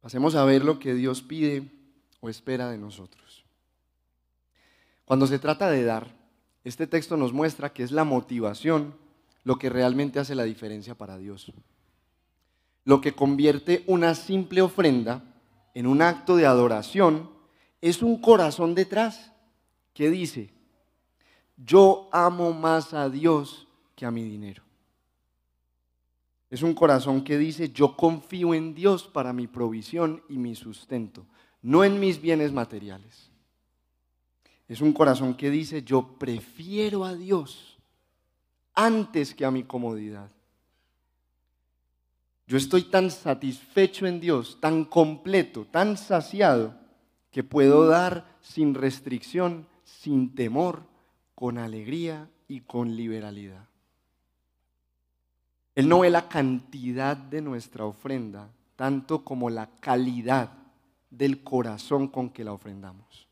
Pasemos 0.00 0.36
a 0.36 0.44
ver 0.44 0.64
lo 0.64 0.78
que 0.78 0.94
Dios 0.94 1.22
pide 1.22 1.68
o 2.20 2.28
espera 2.28 2.70
de 2.70 2.78
nosotros. 2.78 3.44
Cuando 5.04 5.26
se 5.26 5.40
trata 5.40 5.68
de 5.68 5.82
dar, 5.82 6.17
este 6.64 6.86
texto 6.86 7.16
nos 7.16 7.32
muestra 7.32 7.72
que 7.72 7.82
es 7.82 7.92
la 7.92 8.04
motivación 8.04 8.94
lo 9.44 9.58
que 9.58 9.70
realmente 9.70 10.18
hace 10.18 10.34
la 10.34 10.44
diferencia 10.44 10.94
para 10.94 11.16
Dios. 11.16 11.52
Lo 12.84 13.00
que 13.00 13.14
convierte 13.14 13.84
una 13.86 14.14
simple 14.14 14.62
ofrenda 14.62 15.22
en 15.74 15.86
un 15.86 16.02
acto 16.02 16.36
de 16.36 16.46
adoración 16.46 17.30
es 17.80 18.02
un 18.02 18.20
corazón 18.20 18.74
detrás 18.74 19.32
que 19.94 20.10
dice, 20.10 20.50
yo 21.56 22.08
amo 22.12 22.52
más 22.52 22.94
a 22.94 23.08
Dios 23.08 23.66
que 23.94 24.06
a 24.06 24.10
mi 24.10 24.22
dinero. 24.22 24.62
Es 26.50 26.62
un 26.62 26.74
corazón 26.74 27.22
que 27.24 27.36
dice, 27.36 27.70
yo 27.70 27.96
confío 27.96 28.54
en 28.54 28.74
Dios 28.74 29.04
para 29.04 29.32
mi 29.32 29.46
provisión 29.46 30.22
y 30.28 30.38
mi 30.38 30.54
sustento, 30.54 31.26
no 31.62 31.84
en 31.84 32.00
mis 32.00 32.20
bienes 32.20 32.52
materiales. 32.52 33.30
Es 34.68 34.82
un 34.82 34.92
corazón 34.92 35.34
que 35.34 35.50
dice, 35.50 35.82
yo 35.82 36.18
prefiero 36.18 37.04
a 37.04 37.14
Dios 37.14 37.78
antes 38.74 39.34
que 39.34 39.46
a 39.46 39.50
mi 39.50 39.64
comodidad. 39.64 40.30
Yo 42.46 42.56
estoy 42.56 42.82
tan 42.84 43.10
satisfecho 43.10 44.06
en 44.06 44.20
Dios, 44.20 44.58
tan 44.60 44.84
completo, 44.84 45.66
tan 45.70 45.96
saciado, 45.96 46.74
que 47.30 47.42
puedo 47.44 47.86
dar 47.86 48.38
sin 48.40 48.74
restricción, 48.74 49.66
sin 49.84 50.34
temor, 50.34 50.82
con 51.34 51.58
alegría 51.58 52.28
y 52.46 52.60
con 52.60 52.96
liberalidad. 52.96 53.68
Él 55.74 55.88
no 55.88 56.00
ve 56.00 56.10
la 56.10 56.28
cantidad 56.28 57.16
de 57.16 57.40
nuestra 57.40 57.84
ofrenda, 57.84 58.50
tanto 58.76 59.24
como 59.24 59.50
la 59.50 59.70
calidad 59.80 60.52
del 61.10 61.44
corazón 61.44 62.08
con 62.08 62.30
que 62.30 62.44
la 62.44 62.52
ofrendamos. 62.52 63.27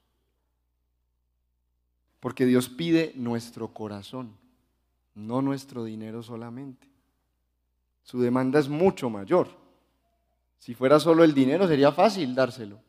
Porque 2.26 2.44
Dios 2.44 2.68
pide 2.68 3.12
nuestro 3.14 3.68
corazón, 3.68 4.32
no 5.14 5.42
nuestro 5.42 5.84
dinero 5.84 6.24
solamente. 6.24 6.88
Su 8.02 8.20
demanda 8.20 8.58
es 8.58 8.68
mucho 8.68 9.08
mayor. 9.08 9.46
Si 10.58 10.74
fuera 10.74 10.98
solo 10.98 11.22
el 11.22 11.34
dinero 11.34 11.68
sería 11.68 11.92
fácil 11.92 12.34
dárselo, 12.34 12.80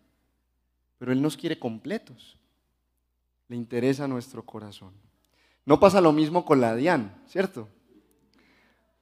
pero 0.98 1.12
Él 1.12 1.22
nos 1.22 1.38
quiere 1.38 1.60
completos. 1.60 2.40
Le 3.48 3.56
interesa 3.56 4.08
nuestro 4.08 4.42
corazón. 4.42 4.94
No 5.68 5.80
pasa 5.80 6.02
lo 6.02 6.12
mismo 6.12 6.44
con 6.44 6.60
la 6.60 6.76
DIAN, 6.76 7.22
¿cierto? 7.28 7.70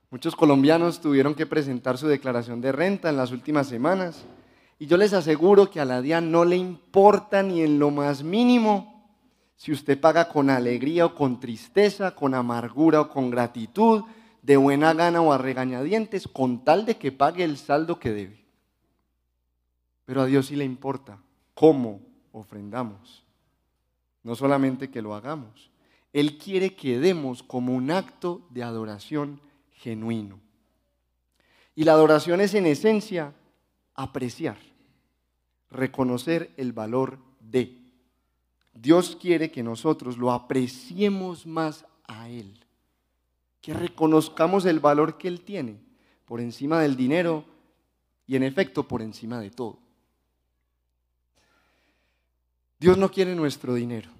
Muchos 0.09 0.35
colombianos 0.35 0.99
tuvieron 0.99 1.33
que 1.33 1.45
presentar 1.45 1.97
su 1.97 2.09
declaración 2.09 2.59
de 2.59 2.73
renta 2.73 3.09
en 3.09 3.15
las 3.15 3.31
últimas 3.31 3.67
semanas 3.67 4.25
y 4.79 4.87
yo 4.87 4.97
les 4.97 5.13
aseguro 5.13 5.69
que 5.71 5.79
a 5.79 5.85
la 5.85 6.01
DIAN 6.01 6.29
no 6.29 6.43
le 6.43 6.57
importa 6.57 7.41
ni 7.41 7.61
en 7.61 7.79
lo 7.79 7.89
más 7.89 8.21
mínimo 8.21 8.94
si 9.55 9.71
usted 9.71 9.99
paga 9.99 10.29
con 10.29 10.49
alegría 10.49 11.05
o 11.05 11.15
con 11.15 11.39
tristeza, 11.39 12.15
con 12.15 12.33
amargura 12.33 13.01
o 13.01 13.09
con 13.09 13.29
gratitud, 13.29 14.03
de 14.41 14.57
buena 14.57 14.93
gana 14.93 15.21
o 15.21 15.33
a 15.33 15.37
regañadientes, 15.37 16.27
con 16.27 16.63
tal 16.63 16.85
de 16.85 16.97
que 16.97 17.11
pague 17.11 17.43
el 17.43 17.57
saldo 17.57 17.99
que 17.99 18.11
debe. 18.11 18.45
Pero 20.05 20.21
a 20.21 20.25
Dios 20.25 20.47
sí 20.47 20.55
le 20.55 20.65
importa 20.65 21.17
cómo 21.53 22.01
ofrendamos, 22.31 23.23
no 24.23 24.35
solamente 24.35 24.91
que 24.91 25.01
lo 25.01 25.15
hagamos. 25.15 25.71
Él 26.13 26.37
quiere 26.37 26.75
que 26.75 26.99
demos 26.99 27.41
como 27.41 27.73
un 27.73 27.91
acto 27.91 28.45
de 28.51 28.63
adoración 28.63 29.41
genuino. 29.71 30.39
Y 31.73 31.83
la 31.83 31.93
adoración 31.93 32.39
es 32.39 32.53
en 32.53 32.67
esencia 32.67 33.33
apreciar, 33.95 34.57
reconocer 35.71 36.53
el 36.57 36.71
valor 36.71 37.19
de. 37.39 37.84
Dios 38.75 39.17
quiere 39.19 39.49
que 39.51 39.63
nosotros 39.63 40.17
lo 40.17 40.31
apreciemos 40.31 41.47
más 41.47 41.85
a 42.07 42.29
Él, 42.29 42.59
que 43.61 43.73
reconozcamos 43.73 44.65
el 44.65 44.79
valor 44.79 45.17
que 45.17 45.29
Él 45.29 45.41
tiene 45.41 45.79
por 46.25 46.41
encima 46.41 46.79
del 46.81 46.95
dinero 46.95 47.45
y 48.27 48.35
en 48.35 48.43
efecto 48.43 48.87
por 48.87 49.01
encima 49.01 49.39
de 49.39 49.49
todo. 49.49 49.79
Dios 52.77 52.97
no 52.97 53.09
quiere 53.09 53.33
nuestro 53.33 53.73
dinero, 53.73 54.11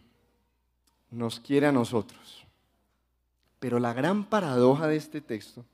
nos 1.11 1.39
quiere 1.39 1.67
a 1.67 1.71
nosotros. 1.71 2.45
Pero 3.59 3.79
la 3.79 3.93
gran 3.93 4.25
paradoja 4.25 4.87
de 4.87 4.95
este 4.95 5.21
texto 5.21 5.65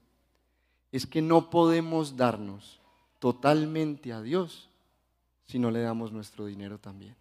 es 0.92 1.06
que 1.06 1.22
no 1.22 1.50
podemos 1.50 2.18
darnos 2.18 2.80
totalmente 3.20 4.12
a 4.12 4.22
Dios 4.22 4.70
si 5.46 5.60
no 5.60 5.70
le 5.70 5.82
damos 5.82 6.12
nuestro 6.12 6.46
dinero 6.46 6.80
también. 6.80 7.21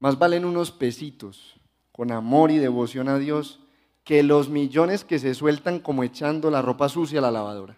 Más 0.00 0.18
valen 0.18 0.44
unos 0.44 0.70
pesitos 0.70 1.56
con 1.92 2.12
amor 2.12 2.50
y 2.50 2.58
devoción 2.58 3.08
a 3.08 3.18
Dios 3.18 3.60
que 4.04 4.22
los 4.22 4.48
millones 4.48 5.04
que 5.04 5.18
se 5.18 5.34
sueltan 5.34 5.80
como 5.80 6.02
echando 6.02 6.50
la 6.50 6.62
ropa 6.62 6.88
sucia 6.88 7.18
a 7.18 7.22
la 7.22 7.30
lavadora. 7.30 7.76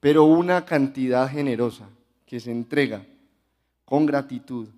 Pero 0.00 0.24
una 0.24 0.64
cantidad 0.64 1.28
generosa 1.28 1.88
que 2.24 2.40
se 2.40 2.50
entrega 2.50 3.06
con 3.84 4.06
gratitud, 4.06 4.68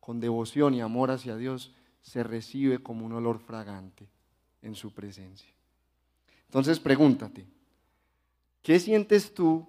con 0.00 0.20
devoción 0.20 0.74
y 0.74 0.80
amor 0.80 1.10
hacia 1.10 1.36
Dios, 1.36 1.72
se 2.00 2.22
recibe 2.22 2.78
como 2.78 3.04
un 3.04 3.12
olor 3.12 3.38
fragante 3.38 4.06
en 4.62 4.74
su 4.74 4.92
presencia. 4.92 5.48
Entonces 6.46 6.80
pregúntate, 6.80 7.46
¿qué 8.62 8.80
sientes 8.80 9.34
tú 9.34 9.66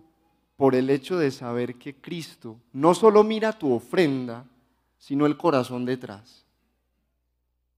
por 0.56 0.76
el 0.76 0.89
hecho 0.89 1.17
de 1.17 1.32
saber 1.32 1.76
que 1.76 1.95
Cristo 1.95 2.58
no 2.74 2.93
solo 2.93 3.24
mira 3.24 3.58
tu 3.58 3.72
ofrenda, 3.72 4.45
sino 4.99 5.25
el 5.25 5.35
corazón 5.35 5.85
detrás? 5.85 6.45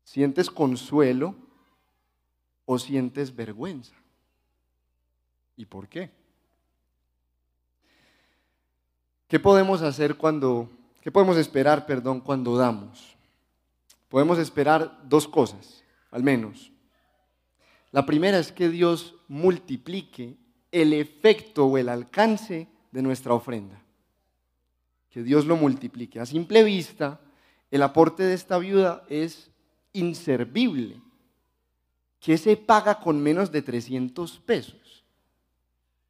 ¿Sientes 0.03 0.49
consuelo 0.49 1.35
o 2.65 2.77
sientes 2.77 3.33
vergüenza? 3.33 3.95
¿Y 5.55 5.65
por 5.65 5.87
qué? 5.87 6.11
¿Qué 9.29 9.39
podemos 9.39 9.81
hacer 9.81 10.17
cuando, 10.17 10.69
qué 10.99 11.09
podemos 11.09 11.37
esperar, 11.37 11.85
perdón, 11.85 12.19
cuando 12.19 12.57
damos? 12.57 13.15
podemos 14.11 14.37
esperar 14.39 14.99
dos 15.07 15.25
cosas, 15.25 15.85
al 16.11 16.21
menos. 16.21 16.69
La 17.91 18.05
primera 18.05 18.37
es 18.37 18.51
que 18.51 18.67
Dios 18.67 19.15
multiplique 19.29 20.35
el 20.69 20.91
efecto 20.91 21.65
o 21.65 21.77
el 21.77 21.87
alcance 21.87 22.67
de 22.91 23.01
nuestra 23.01 23.33
ofrenda. 23.33 23.80
Que 25.11 25.23
Dios 25.23 25.45
lo 25.45 25.57
multiplique. 25.57 26.19
A 26.19 26.25
simple 26.25 26.63
vista, 26.63 27.19
el 27.69 27.83
aporte 27.83 28.23
de 28.23 28.33
esta 28.33 28.57
viuda 28.57 29.03
es 29.09 29.51
inservible. 29.93 31.01
que 32.19 32.37
se 32.37 32.55
paga 32.55 32.99
con 32.99 33.19
menos 33.19 33.51
de 33.51 33.63
300 33.63 34.39
pesos? 34.41 35.03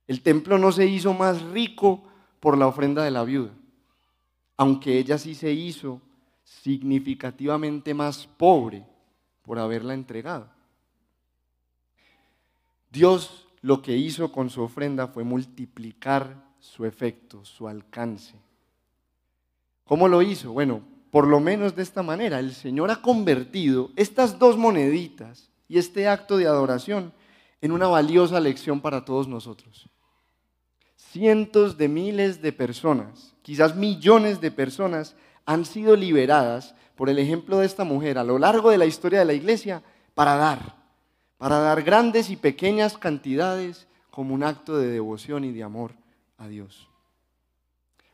El 0.07 0.21
templo 0.21 0.57
no 0.57 0.73
se 0.73 0.85
hizo 0.85 1.13
más 1.13 1.41
rico 1.41 2.03
por 2.41 2.57
la 2.57 2.67
ofrenda 2.67 3.01
de 3.05 3.11
la 3.11 3.23
viuda, 3.23 3.53
aunque 4.57 4.97
ella 4.97 5.17
sí 5.17 5.35
se 5.35 5.53
hizo 5.53 6.01
significativamente 6.43 7.93
más 7.93 8.27
pobre 8.27 8.85
por 9.41 9.57
haberla 9.57 9.93
entregado. 9.93 10.49
Dios 12.91 13.47
lo 13.61 13.81
que 13.81 13.95
hizo 13.95 14.33
con 14.33 14.49
su 14.49 14.61
ofrenda 14.61 15.07
fue 15.07 15.23
multiplicar 15.23 16.43
su 16.59 16.85
efecto, 16.85 17.45
su 17.45 17.69
alcance. 17.69 18.35
¿Cómo 19.85 20.07
lo 20.07 20.21
hizo? 20.21 20.51
Bueno, 20.53 20.81
por 21.11 21.27
lo 21.27 21.39
menos 21.39 21.75
de 21.75 21.83
esta 21.83 22.03
manera, 22.03 22.39
el 22.39 22.53
Señor 22.53 22.89
ha 22.89 23.01
convertido 23.01 23.91
estas 23.95 24.39
dos 24.39 24.57
moneditas 24.57 25.49
y 25.67 25.77
este 25.77 26.07
acto 26.07 26.37
de 26.37 26.47
adoración 26.47 27.13
en 27.61 27.71
una 27.71 27.87
valiosa 27.87 28.39
lección 28.39 28.81
para 28.81 29.05
todos 29.05 29.27
nosotros. 29.27 29.89
Cientos 30.95 31.77
de 31.77 31.89
miles 31.89 32.41
de 32.41 32.53
personas, 32.53 33.35
quizás 33.41 33.75
millones 33.75 34.39
de 34.39 34.51
personas, 34.51 35.15
han 35.45 35.65
sido 35.65 35.95
liberadas 35.95 36.75
por 36.95 37.09
el 37.09 37.19
ejemplo 37.19 37.57
de 37.57 37.65
esta 37.65 37.83
mujer 37.83 38.17
a 38.17 38.23
lo 38.23 38.39
largo 38.39 38.69
de 38.69 38.77
la 38.77 38.85
historia 38.85 39.19
de 39.19 39.25
la 39.25 39.33
iglesia 39.33 39.83
para 40.13 40.35
dar, 40.35 40.77
para 41.37 41.59
dar 41.59 41.81
grandes 41.83 42.29
y 42.29 42.35
pequeñas 42.35 42.97
cantidades 42.97 43.87
como 44.11 44.33
un 44.33 44.43
acto 44.43 44.77
de 44.77 44.87
devoción 44.87 45.43
y 45.43 45.51
de 45.51 45.63
amor 45.63 45.93
a 46.37 46.47
Dios. 46.47 46.90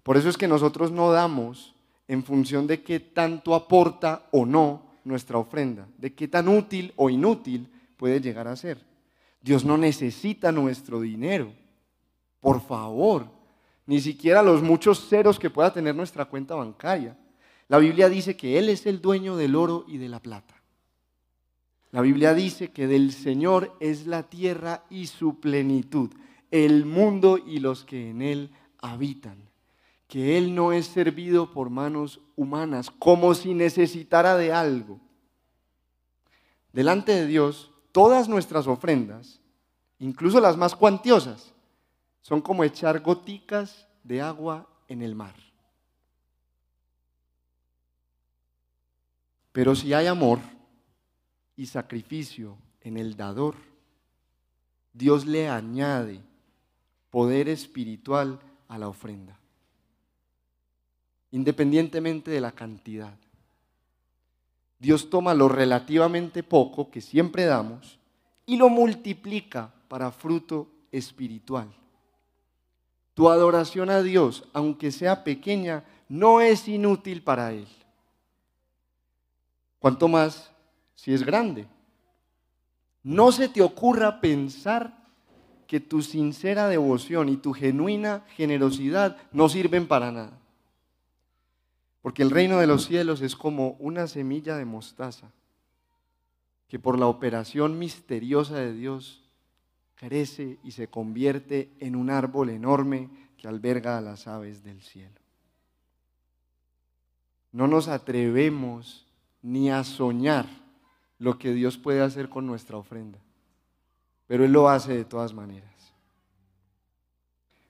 Por 0.07 0.15
eso 0.15 0.29
es 0.29 0.37
que 0.37 0.47
nosotros 0.47 0.89
no 0.89 1.11
damos 1.11 1.75
en 2.07 2.23
función 2.23 2.65
de 2.65 2.81
qué 2.81 3.01
tanto 3.01 3.53
aporta 3.53 4.29
o 4.31 4.45
no 4.45 4.83
nuestra 5.03 5.37
ofrenda, 5.37 5.85
de 5.97 6.15
qué 6.15 6.29
tan 6.29 6.47
útil 6.47 6.93
o 6.95 7.09
inútil 7.09 7.67
puede 7.97 8.21
llegar 8.21 8.47
a 8.47 8.55
ser. 8.55 8.81
Dios 9.41 9.65
no 9.65 9.77
necesita 9.77 10.53
nuestro 10.53 11.01
dinero. 11.01 11.51
Por 12.39 12.61
favor, 12.61 13.27
ni 13.85 13.99
siquiera 13.99 14.41
los 14.41 14.63
muchos 14.63 15.09
ceros 15.09 15.37
que 15.37 15.49
pueda 15.49 15.73
tener 15.73 15.93
nuestra 15.93 16.23
cuenta 16.23 16.55
bancaria. 16.55 17.17
La 17.67 17.77
Biblia 17.77 18.07
dice 18.07 18.37
que 18.37 18.57
Él 18.57 18.69
es 18.69 18.85
el 18.85 19.01
dueño 19.01 19.35
del 19.35 19.57
oro 19.57 19.83
y 19.89 19.97
de 19.97 20.07
la 20.07 20.21
plata. 20.21 20.55
La 21.91 21.99
Biblia 21.99 22.33
dice 22.33 22.69
que 22.69 22.87
del 22.87 23.11
Señor 23.11 23.75
es 23.81 24.07
la 24.07 24.23
tierra 24.23 24.85
y 24.89 25.07
su 25.07 25.41
plenitud, 25.41 26.11
el 26.49 26.85
mundo 26.85 27.37
y 27.37 27.59
los 27.59 27.83
que 27.83 28.11
en 28.11 28.21
Él 28.21 28.51
habitan. 28.79 29.46
Que 30.07 30.37
Él 30.37 30.55
no 30.55 30.71
es 30.71 30.87
servido 30.87 31.53
por 31.53 31.69
manos 31.69 32.21
humanas, 32.35 32.89
como 32.89 33.33
si 33.33 33.53
necesitara 33.53 34.37
de 34.37 34.53
algo. 34.53 34.99
Delante 36.71 37.13
de 37.13 37.25
Dios, 37.27 37.71
todas 37.91 38.29
nuestras 38.29 38.67
ofrendas, 38.67 39.41
incluso 39.99 40.39
las 40.39 40.55
más 40.57 40.75
cuantiosas, 40.75 41.53
son 42.21 42.41
como 42.41 42.63
echar 42.63 42.99
goticas 43.01 43.87
de 44.03 44.21
agua 44.21 44.67
en 44.87 45.01
el 45.01 45.15
mar. 45.15 45.35
Pero 49.51 49.75
si 49.75 49.93
hay 49.93 50.05
amor 50.05 50.39
y 51.55 51.65
sacrificio 51.65 52.57
en 52.81 52.97
el 52.97 53.17
dador, 53.17 53.55
Dios 54.93 55.25
le 55.25 55.49
añade 55.49 56.21
poder 57.09 57.49
espiritual 57.49 58.39
a 58.67 58.77
la 58.77 58.87
ofrenda, 58.87 59.39
independientemente 61.31 62.31
de 62.31 62.41
la 62.41 62.51
cantidad. 62.51 63.15
Dios 64.79 65.09
toma 65.09 65.33
lo 65.33 65.49
relativamente 65.49 66.43
poco 66.43 66.91
que 66.91 67.01
siempre 67.01 67.45
damos 67.45 67.99
y 68.45 68.57
lo 68.57 68.69
multiplica 68.69 69.73
para 69.87 70.11
fruto 70.11 70.67
espiritual. 70.91 71.67
Tu 73.13 73.29
adoración 73.29 73.89
a 73.89 74.03
Dios, 74.03 74.47
aunque 74.53 74.91
sea 74.91 75.23
pequeña, 75.23 75.83
no 76.07 76.39
es 76.41 76.67
inútil 76.67 77.23
para 77.23 77.51
Él. 77.51 77.67
Cuanto 79.79 80.07
más 80.07 80.51
si 80.93 81.13
es 81.13 81.23
grande. 81.23 81.67
No 83.03 83.31
se 83.31 83.49
te 83.49 83.61
ocurra 83.61 84.19
pensar 84.21 84.97
que 85.65 85.79
tu 85.79 86.01
sincera 86.01 86.67
devoción 86.67 87.29
y 87.29 87.37
tu 87.37 87.53
genuina 87.53 88.25
generosidad 88.35 89.17
no 89.31 89.49
sirven 89.49 89.87
para 89.87 90.11
nada. 90.11 90.39
Porque 92.07 92.23
el 92.23 92.31
reino 92.31 92.59
de 92.59 92.67
los 92.67 92.85
cielos 92.85 93.19
es 93.19 93.35
como 93.35 93.71
una 93.79 94.07
semilla 94.07 94.55
de 94.55 94.63
mostaza 94.63 95.29
que 96.69 96.79
por 96.79 96.97
la 96.97 97.07
operación 97.07 97.77
misteriosa 97.77 98.55
de 98.55 98.71
Dios 98.71 99.25
crece 99.95 100.57
y 100.63 100.71
se 100.71 100.87
convierte 100.87 101.69
en 101.81 101.97
un 101.97 102.09
árbol 102.09 102.49
enorme 102.49 103.09
que 103.37 103.49
alberga 103.49 103.97
a 103.97 104.01
las 104.01 104.25
aves 104.25 104.63
del 104.63 104.81
cielo. 104.81 105.19
No 107.51 107.67
nos 107.67 107.89
atrevemos 107.89 109.05
ni 109.41 109.69
a 109.69 109.83
soñar 109.83 110.45
lo 111.19 111.37
que 111.37 111.51
Dios 111.51 111.77
puede 111.77 111.99
hacer 111.99 112.29
con 112.29 112.47
nuestra 112.47 112.77
ofrenda, 112.77 113.19
pero 114.27 114.45
Él 114.45 114.53
lo 114.53 114.69
hace 114.69 114.93
de 114.93 115.03
todas 115.03 115.33
maneras. 115.33 115.93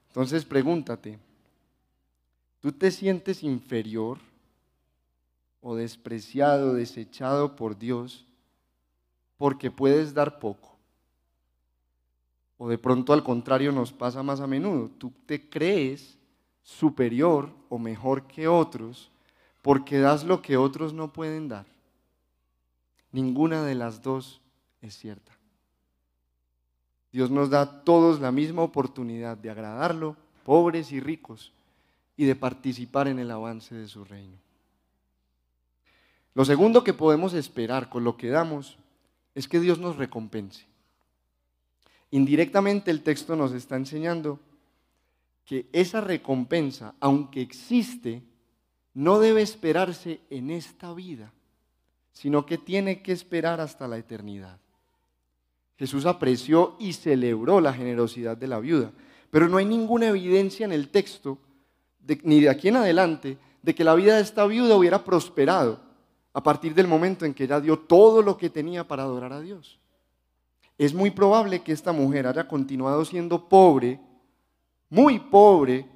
Entonces 0.09 0.45
pregúntate, 0.45 1.17
¿tú 2.59 2.71
te 2.71 2.91
sientes 2.91 3.41
inferior 3.41 4.26
o 5.67 5.75
despreciado, 5.75 6.75
desechado 6.75 7.57
por 7.57 7.77
Dios 7.77 8.25
porque 9.35 9.69
puedes 9.69 10.13
dar 10.13 10.39
poco? 10.39 10.77
O 12.57 12.69
de 12.69 12.77
pronto 12.77 13.11
al 13.11 13.21
contrario 13.21 13.73
nos 13.73 13.91
pasa 13.91 14.23
más 14.23 14.39
a 14.39 14.47
menudo. 14.47 14.89
Tú 14.97 15.11
te 15.25 15.49
crees 15.49 16.17
superior 16.63 17.49
o 17.67 17.77
mejor 17.77 18.27
que 18.27 18.47
otros 18.47 19.11
porque 19.61 19.97
das 19.97 20.23
lo 20.23 20.41
que 20.41 20.55
otros 20.55 20.93
no 20.93 21.11
pueden 21.11 21.49
dar. 21.49 21.65
Ninguna 23.11 23.65
de 23.65 23.75
las 23.75 24.01
dos 24.01 24.39
es 24.81 24.97
cierta. 24.97 25.37
Dios 27.11 27.29
nos 27.29 27.49
da 27.49 27.61
a 27.61 27.83
todos 27.83 28.21
la 28.21 28.31
misma 28.31 28.61
oportunidad 28.61 29.35
de 29.35 29.49
agradarlo, 29.49 30.15
pobres 30.45 30.93
y 30.93 31.01
ricos, 31.01 31.51
y 32.15 32.23
de 32.23 32.37
participar 32.37 33.09
en 33.09 33.19
el 33.19 33.31
avance 33.31 33.75
de 33.75 33.89
su 33.89 34.05
reino. 34.05 34.46
Lo 36.37 36.45
segundo 36.45 36.83
que 36.83 36.93
podemos 36.93 37.33
esperar 37.33 37.89
con 37.89 38.03
lo 38.03 38.15
que 38.15 38.29
damos 38.29 38.77
es 39.33 39.47
que 39.47 39.59
Dios 39.59 39.79
nos 39.79 39.95
recompense. 39.95 40.67
Indirectamente 42.11 42.91
el 42.91 43.01
texto 43.01 43.35
nos 43.35 43.53
está 43.53 43.75
enseñando 43.75 44.39
que 45.45 45.67
esa 45.73 45.99
recompensa, 45.99 46.93
aunque 46.99 47.41
existe, 47.41 48.21
no 48.93 49.17
debe 49.17 49.41
esperarse 49.41 50.19
en 50.29 50.51
esta 50.51 50.93
vida, 50.93 51.33
sino 52.11 52.45
que 52.45 52.59
tiene 52.59 53.01
que 53.01 53.13
esperar 53.13 53.59
hasta 53.59 53.87
la 53.87 53.97
eternidad. 53.97 54.59
Jesús 55.75 56.05
apreció 56.05 56.75
y 56.77 56.93
celebró 56.93 57.61
la 57.61 57.73
generosidad 57.73 58.37
de 58.37 58.47
la 58.47 58.59
viuda, 58.59 58.91
pero 59.31 59.49
no 59.49 59.57
hay 59.57 59.65
ninguna 59.65 60.09
evidencia 60.09 60.67
en 60.67 60.71
el 60.71 60.89
texto, 60.89 61.39
ni 62.21 62.41
de 62.41 62.49
aquí 62.49 62.67
en 62.67 62.75
adelante, 62.75 63.39
de 63.63 63.73
que 63.73 63.83
la 63.83 63.95
vida 63.95 64.17
de 64.17 64.21
esta 64.21 64.45
viuda 64.45 64.75
hubiera 64.75 65.03
prosperado 65.03 65.86
a 66.37 66.43
partir 66.43 66.75
del 66.75 66.87
momento 66.87 67.25
en 67.25 67.33
que 67.33 67.45
ella 67.45 67.59
dio 67.59 67.79
todo 67.79 68.21
lo 68.21 68.37
que 68.37 68.51
tenía 68.51 68.87
para 68.87 69.01
adorar 69.01 69.33
a 69.33 69.41
Dios 69.41 69.79
es 70.77 70.93
muy 70.93 71.09
probable 71.09 71.63
que 71.63 71.71
esta 71.71 71.91
mujer 71.91 72.27
haya 72.27 72.47
continuado 72.47 73.03
siendo 73.03 73.49
pobre, 73.49 73.99
muy 74.89 75.17
pobre, 75.17 75.89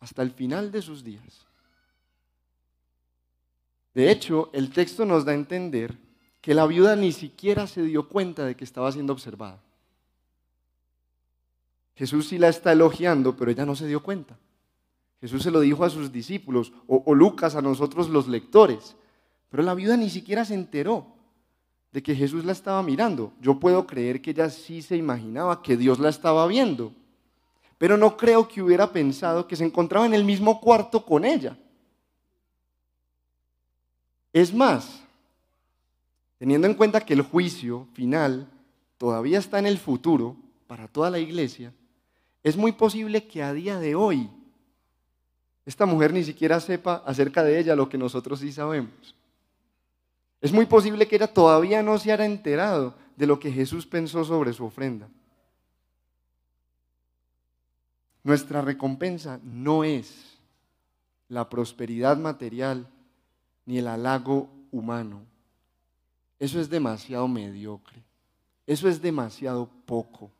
hasta 0.00 0.22
el 0.22 0.30
final 0.30 0.72
de 0.72 0.80
sus 0.80 1.04
días. 1.04 1.46
De 3.92 4.10
hecho, 4.10 4.48
el 4.54 4.70
texto 4.70 5.04
nos 5.04 5.24
da 5.24 5.32
a 5.32 5.34
entender 5.34 5.98
que 6.40 6.54
la 6.54 6.66
viuda 6.66 6.96
ni 6.96 7.12
siquiera 7.12 7.66
se 7.66 7.82
dio 7.82 8.08
cuenta 8.08 8.46
de 8.46 8.56
que 8.56 8.64
estaba 8.64 8.90
siendo 8.90 9.12
observada. 9.12 9.60
Jesús 11.96 12.28
sí 12.28 12.38
la 12.38 12.48
está 12.48 12.72
elogiando, 12.72 13.36
pero 13.36 13.50
ella 13.50 13.66
no 13.66 13.74
se 13.74 13.86
dio 13.86 14.02
cuenta. 14.02 14.38
Jesús 15.20 15.42
se 15.42 15.50
lo 15.50 15.60
dijo 15.60 15.84
a 15.84 15.90
sus 15.90 16.12
discípulos, 16.12 16.72
o, 16.86 17.02
o 17.04 17.14
Lucas 17.14 17.56
a 17.56 17.60
nosotros 17.60 18.08
los 18.08 18.28
lectores, 18.28 18.96
pero 19.48 19.62
la 19.62 19.74
viuda 19.74 19.96
ni 19.96 20.10
siquiera 20.10 20.44
se 20.44 20.54
enteró 20.54 21.06
de 21.92 22.02
que 22.02 22.14
Jesús 22.14 22.44
la 22.44 22.52
estaba 22.52 22.82
mirando. 22.82 23.32
Yo 23.40 23.58
puedo 23.58 23.86
creer 23.86 24.20
que 24.20 24.30
ella 24.30 24.50
sí 24.50 24.82
se 24.82 24.96
imaginaba 24.96 25.62
que 25.62 25.76
Dios 25.76 25.98
la 25.98 26.10
estaba 26.10 26.46
viendo, 26.46 26.92
pero 27.78 27.96
no 27.96 28.16
creo 28.16 28.46
que 28.48 28.62
hubiera 28.62 28.92
pensado 28.92 29.46
que 29.46 29.56
se 29.56 29.64
encontraba 29.64 30.06
en 30.06 30.14
el 30.14 30.24
mismo 30.24 30.60
cuarto 30.60 31.04
con 31.04 31.24
ella. 31.24 31.56
Es 34.32 34.52
más, 34.52 35.00
teniendo 36.38 36.66
en 36.66 36.74
cuenta 36.74 37.00
que 37.00 37.14
el 37.14 37.22
juicio 37.22 37.88
final 37.94 38.48
todavía 38.98 39.38
está 39.38 39.58
en 39.58 39.66
el 39.66 39.78
futuro 39.78 40.36
para 40.66 40.88
toda 40.88 41.10
la 41.10 41.18
iglesia, 41.18 41.72
es 42.42 42.56
muy 42.56 42.72
posible 42.72 43.26
que 43.26 43.42
a 43.42 43.52
día 43.52 43.78
de 43.78 43.94
hoy 43.94 44.30
esta 45.64 45.86
mujer 45.86 46.12
ni 46.12 46.24
siquiera 46.24 46.60
sepa 46.60 47.02
acerca 47.04 47.42
de 47.42 47.58
ella 47.58 47.76
lo 47.76 47.88
que 47.88 47.98
nosotros 47.98 48.40
sí 48.40 48.52
sabemos. 48.52 49.17
Es 50.40 50.52
muy 50.52 50.66
posible 50.66 51.08
que 51.08 51.16
ella 51.16 51.32
todavía 51.32 51.82
no 51.82 51.98
se 51.98 52.12
haya 52.12 52.24
enterado 52.24 52.94
de 53.16 53.26
lo 53.26 53.40
que 53.40 53.50
Jesús 53.50 53.86
pensó 53.86 54.24
sobre 54.24 54.52
su 54.52 54.64
ofrenda. 54.64 55.08
Nuestra 58.22 58.62
recompensa 58.62 59.40
no 59.42 59.82
es 59.84 60.38
la 61.28 61.48
prosperidad 61.48 62.16
material 62.16 62.88
ni 63.66 63.78
el 63.78 63.88
halago 63.88 64.48
humano. 64.70 65.22
Eso 66.38 66.60
es 66.60 66.70
demasiado 66.70 67.26
mediocre. 67.26 68.02
Eso 68.66 68.88
es 68.88 69.02
demasiado 69.02 69.68
poco. 69.86 70.30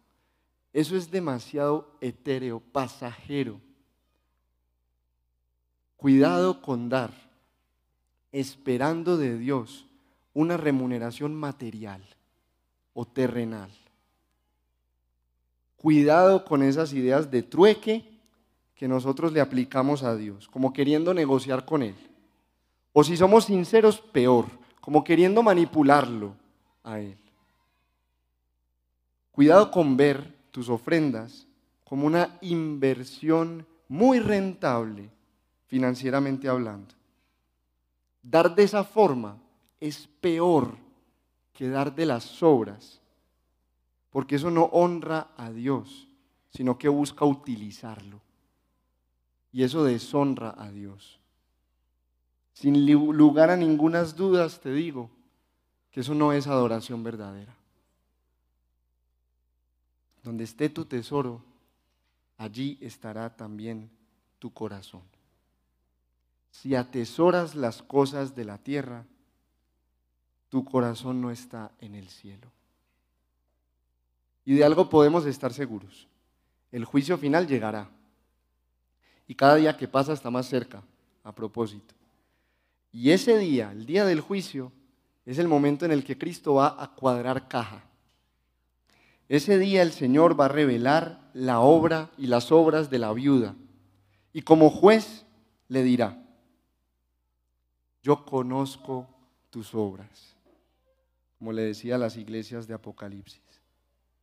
Eso 0.73 0.97
es 0.97 1.11
demasiado 1.11 1.91
etéreo, 2.01 2.61
pasajero. 2.61 3.61
Cuidado 5.97 6.63
con 6.63 6.89
dar, 6.89 7.13
esperando 8.31 9.17
de 9.17 9.37
Dios 9.37 9.88
una 10.39 10.57
remuneración 10.57 11.35
material 11.35 12.01
o 12.95 13.05
terrenal. 13.05 13.71
Cuidado 15.77 16.45
con 16.45 16.63
esas 16.63 16.93
ideas 16.93 17.29
de 17.33 17.43
trueque 17.43 18.05
que 18.77 18.87
nosotros 18.87 19.33
le 19.33 19.41
aplicamos 19.41 20.05
a 20.05 20.15
Dios, 20.15 20.47
como 20.47 20.73
queriendo 20.73 21.13
negociar 21.13 21.65
con 21.65 21.83
Él. 21.83 21.97
O 22.93 23.03
si 23.03 23.17
somos 23.17 23.47
sinceros, 23.47 24.01
peor, 24.01 24.47
como 24.81 25.03
queriendo 25.03 25.43
manipularlo 25.43 26.37
a 26.85 27.01
Él. 27.01 27.19
Cuidado 29.33 29.73
con 29.73 29.97
ver 29.97 30.37
tus 30.53 30.69
ofrendas 30.69 31.49
como 31.83 32.07
una 32.07 32.39
inversión 32.43 33.67
muy 33.89 34.21
rentable 34.21 35.11
financieramente 35.67 36.49
hablando. 36.49 36.95
Dar 38.23 38.55
de 38.55 38.63
esa 38.63 38.85
forma 38.85 39.37
es 39.81 40.09
peor 40.21 40.77
que 41.53 41.69
dar 41.69 41.95
de 41.95 42.07
las 42.07 42.25
sobras, 42.25 43.01
porque 44.11 44.37
eso 44.37 44.51
no 44.51 44.65
honra 44.65 45.29
a 45.37 45.51
Dios, 45.51 46.09
sino 46.51 46.79
que 46.79 46.89
busca 46.89 47.25
utilizarlo. 47.25 48.21
Y 49.53 49.63
eso 49.63 49.85
deshonra 49.85 50.55
a 50.57 50.71
Dios. 50.71 51.19
Sin 52.53 52.87
lugar 53.17 53.51
a 53.51 53.57
ninguna 53.57 54.03
dudas 54.05 54.61
te 54.61 54.73
digo 54.73 55.11
que 55.91 56.01
eso 56.01 56.15
no 56.15 56.33
es 56.33 56.47
adoración 56.47 57.03
verdadera. 57.03 57.55
Donde 60.23 60.45
esté 60.45 60.69
tu 60.69 60.85
tesoro, 60.85 61.43
allí 62.37 62.79
estará 62.81 63.37
también 63.37 63.91
tu 64.39 64.53
corazón. 64.53 65.03
Si 66.51 66.75
atesoras 66.75 67.55
las 67.55 67.83
cosas 67.83 68.35
de 68.35 68.45
la 68.45 68.59
tierra, 68.59 69.05
tu 70.49 70.65
corazón 70.65 71.21
no 71.21 71.31
está 71.31 71.73
en 71.81 71.95
el 71.95 72.09
cielo. 72.09 72.51
Y 74.45 74.55
de 74.55 74.65
algo 74.65 74.89
podemos 74.89 75.27
estar 75.27 75.53
seguros. 75.53 76.09
El 76.73 76.85
juicio 76.85 77.19
final 77.19 77.47
llegará. 77.47 77.89
Y 79.27 79.35
cada 79.35 79.57
día 79.57 79.77
que 79.77 79.89
pasa 79.89 80.13
está 80.13 80.31
más 80.31 80.47
cerca, 80.47 80.83
a 81.23 81.33
propósito. 81.33 81.95
Y 82.93 83.11
ese 83.11 83.37
día, 83.37 83.71
el 83.73 83.85
día 83.85 84.05
del 84.07 84.21
juicio, 84.21 84.73
es 85.27 85.39
el 85.39 85.49
momento 85.49 85.85
en 85.85 85.93
el 85.93 86.05
que 86.05 86.17
Cristo 86.17 86.55
va 86.55 86.83
a 86.83 86.95
cuadrar 86.95 87.49
caja. 87.49 87.85
Ese 89.29 89.59
día 89.59 89.83
el 89.83 89.93
Señor 89.93 90.41
va 90.41 90.47
a 90.47 90.49
revelar 90.49 91.31
la 91.35 91.61
obra 91.61 92.11
y 92.17 92.29
las 92.29 92.51
obras 92.51 92.89
de 92.89 92.99
la 92.99 93.13
viuda. 93.13 93.55
Y 94.33 94.41
como 94.41 94.71
juez 94.71 95.27
le 95.69 95.83
dirá, 95.83 96.23
yo 98.03 98.25
conozco 98.25 99.07
tus 99.51 99.75
obras, 99.75 100.35
como 101.39 101.53
le 101.53 101.63
decía 101.63 101.95
a 101.95 101.99
las 101.99 102.17
iglesias 102.17 102.67
de 102.67 102.75
Apocalipsis. 102.75 103.43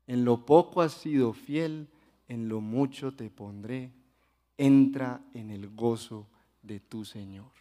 En 0.07 0.25
lo 0.25 0.45
poco 0.45 0.81
has 0.81 0.93
sido 0.93 1.33
fiel, 1.33 1.87
en 2.27 2.49
lo 2.49 2.61
mucho 2.61 3.13
te 3.13 3.29
pondré. 3.29 3.91
Entra 4.57 5.21
en 5.33 5.51
el 5.51 5.69
gozo 5.69 6.27
de 6.61 6.79
tu 6.79 7.05
Señor. 7.05 7.51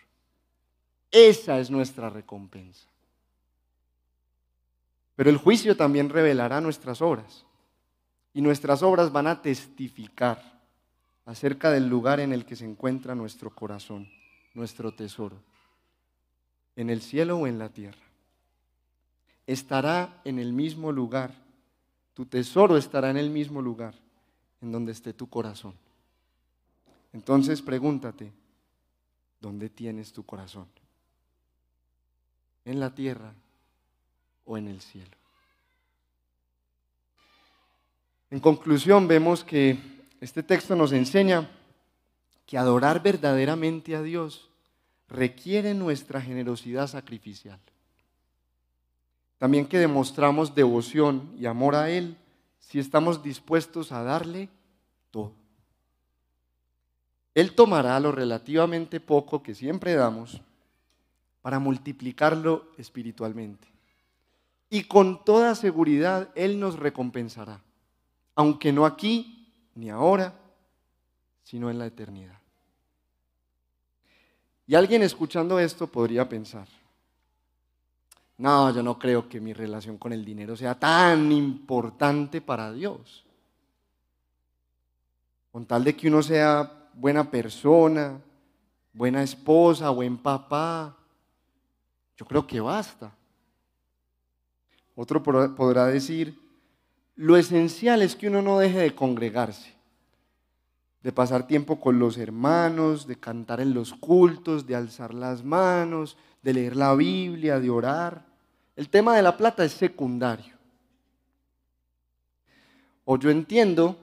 Esa 1.10 1.58
es 1.58 1.70
nuestra 1.70 2.10
recompensa. 2.10 2.88
Pero 5.16 5.30
el 5.30 5.36
juicio 5.36 5.76
también 5.76 6.08
revelará 6.08 6.60
nuestras 6.60 7.00
obras. 7.00 7.44
Y 8.32 8.42
nuestras 8.42 8.82
obras 8.82 9.12
van 9.12 9.28
a 9.28 9.40
testificar 9.40 10.60
acerca 11.24 11.70
del 11.70 11.88
lugar 11.88 12.20
en 12.20 12.32
el 12.32 12.44
que 12.44 12.56
se 12.56 12.64
encuentra 12.64 13.14
nuestro 13.14 13.50
corazón, 13.50 14.08
nuestro 14.54 14.92
tesoro, 14.92 15.40
en 16.76 16.90
el 16.90 17.00
cielo 17.00 17.38
o 17.38 17.46
en 17.46 17.58
la 17.58 17.68
tierra. 17.68 18.03
Estará 19.46 20.20
en 20.24 20.38
el 20.38 20.52
mismo 20.52 20.92
lugar, 20.92 21.34
tu 22.14 22.26
tesoro 22.26 22.76
estará 22.76 23.10
en 23.10 23.16
el 23.16 23.30
mismo 23.30 23.60
lugar 23.60 23.94
en 24.62 24.72
donde 24.72 24.92
esté 24.92 25.12
tu 25.12 25.28
corazón. 25.28 25.74
Entonces 27.12 27.60
pregúntate, 27.60 28.32
¿dónde 29.40 29.68
tienes 29.68 30.12
tu 30.12 30.24
corazón? 30.24 30.66
¿En 32.64 32.80
la 32.80 32.94
tierra 32.94 33.32
o 34.46 34.56
en 34.56 34.68
el 34.68 34.80
cielo? 34.80 35.16
En 38.30 38.40
conclusión, 38.40 39.06
vemos 39.06 39.44
que 39.44 39.78
este 40.20 40.42
texto 40.42 40.74
nos 40.74 40.92
enseña 40.92 41.50
que 42.46 42.58
adorar 42.58 43.02
verdaderamente 43.02 43.94
a 43.94 44.02
Dios 44.02 44.48
requiere 45.08 45.74
nuestra 45.74 46.20
generosidad 46.20 46.86
sacrificial. 46.86 47.60
También 49.38 49.66
que 49.66 49.78
demostramos 49.78 50.54
devoción 50.54 51.34
y 51.38 51.46
amor 51.46 51.74
a 51.74 51.90
Él 51.90 52.16
si 52.58 52.78
estamos 52.78 53.22
dispuestos 53.22 53.92
a 53.92 54.02
darle 54.02 54.48
todo. 55.10 55.32
Él 57.34 57.54
tomará 57.54 57.98
lo 58.00 58.12
relativamente 58.12 59.00
poco 59.00 59.42
que 59.42 59.54
siempre 59.54 59.94
damos 59.94 60.40
para 61.42 61.58
multiplicarlo 61.58 62.70
espiritualmente. 62.78 63.68
Y 64.70 64.84
con 64.84 65.24
toda 65.24 65.54
seguridad 65.54 66.30
Él 66.34 66.58
nos 66.58 66.78
recompensará 66.78 67.60
aunque 68.34 68.72
no 68.72 68.84
aquí 68.86 69.48
ni 69.74 69.90
ahora, 69.90 70.34
sino 71.42 71.70
en 71.70 71.78
la 71.78 71.86
eternidad. 71.86 72.38
Y 74.66 74.74
alguien 74.74 75.02
escuchando 75.02 75.58
esto 75.58 75.86
podría 75.86 76.28
pensar, 76.28 76.66
no, 78.36 78.74
yo 78.74 78.82
no 78.82 78.98
creo 78.98 79.28
que 79.28 79.40
mi 79.40 79.52
relación 79.52 79.96
con 79.96 80.12
el 80.12 80.24
dinero 80.24 80.56
sea 80.56 80.78
tan 80.78 81.30
importante 81.30 82.40
para 82.40 82.72
Dios. 82.72 83.24
Con 85.52 85.66
tal 85.66 85.84
de 85.84 85.94
que 85.94 86.08
uno 86.08 86.22
sea 86.22 86.88
buena 86.94 87.30
persona, 87.30 88.20
buena 88.92 89.22
esposa, 89.22 89.90
buen 89.90 90.18
papá, 90.18 90.96
yo 92.16 92.26
creo 92.26 92.46
que 92.46 92.60
basta. 92.60 93.12
Otro 94.96 95.22
podrá 95.22 95.86
decir, 95.86 96.38
lo 97.16 97.36
esencial 97.36 98.02
es 98.02 98.16
que 98.16 98.28
uno 98.28 98.42
no 98.42 98.58
deje 98.58 98.78
de 98.78 98.94
congregarse, 98.94 99.74
de 101.02 101.12
pasar 101.12 101.46
tiempo 101.46 101.80
con 101.80 101.98
los 101.98 102.18
hermanos, 102.18 103.06
de 103.06 103.16
cantar 103.16 103.60
en 103.60 103.74
los 103.74 103.92
cultos, 103.92 104.66
de 104.66 104.74
alzar 104.74 105.14
las 105.14 105.44
manos, 105.44 106.16
de 106.44 106.54
leer 106.54 106.76
la 106.76 106.94
Biblia, 106.94 107.58
de 107.58 107.70
orar. 107.70 108.24
El 108.76 108.88
tema 108.88 109.16
de 109.16 109.22
la 109.22 109.36
plata 109.36 109.64
es 109.64 109.72
secundario. 109.72 110.54
O 113.04 113.18
yo 113.18 113.30
entiendo 113.30 113.96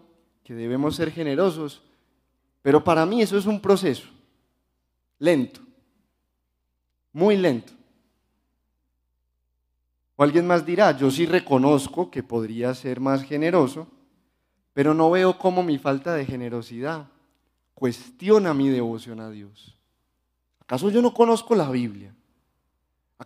que 0.44 0.54
debemos 0.54 0.98
ser 0.98 1.12
generosos, 1.12 1.82
pero 2.62 2.84
para 2.84 3.06
mí 3.06 3.22
eso 3.22 3.38
es 3.38 3.46
un 3.46 3.62
proceso 3.62 4.10
lento, 5.18 5.62
muy 7.14 7.38
lento 7.38 7.74
alguien 10.24 10.46
más 10.46 10.66
dirá, 10.66 10.96
yo 10.96 11.10
sí 11.10 11.26
reconozco 11.26 12.12
que 12.12 12.24
podría 12.24 12.74
ser 12.76 13.00
más 13.00 13.24
generoso, 13.24 13.88
pero 14.74 14.94
no 14.94 15.10
veo 15.10 15.38
cómo 15.38 15.64
mi 15.64 15.78
falta 15.78 16.14
de 16.14 16.26
generosidad 16.26 17.08
cuestiona 17.74 18.54
mi 18.54 18.70
devoción 18.70 19.20
a 19.20 19.30
Dios. 19.30 19.78
¿Acaso 20.60 20.90
yo 20.90 21.02
no 21.02 21.14
conozco 21.14 21.56
la 21.56 21.70
Biblia? 21.70 22.14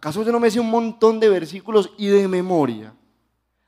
¿Acaso 0.05 0.21
yo 0.21 0.31
no 0.31 0.39
me 0.39 0.51
sé 0.51 0.59
un 0.59 0.69
montón 0.69 1.19
de 1.19 1.27
versículos 1.27 1.91
y 1.97 2.05
de 2.05 2.27
memoria? 2.27 2.93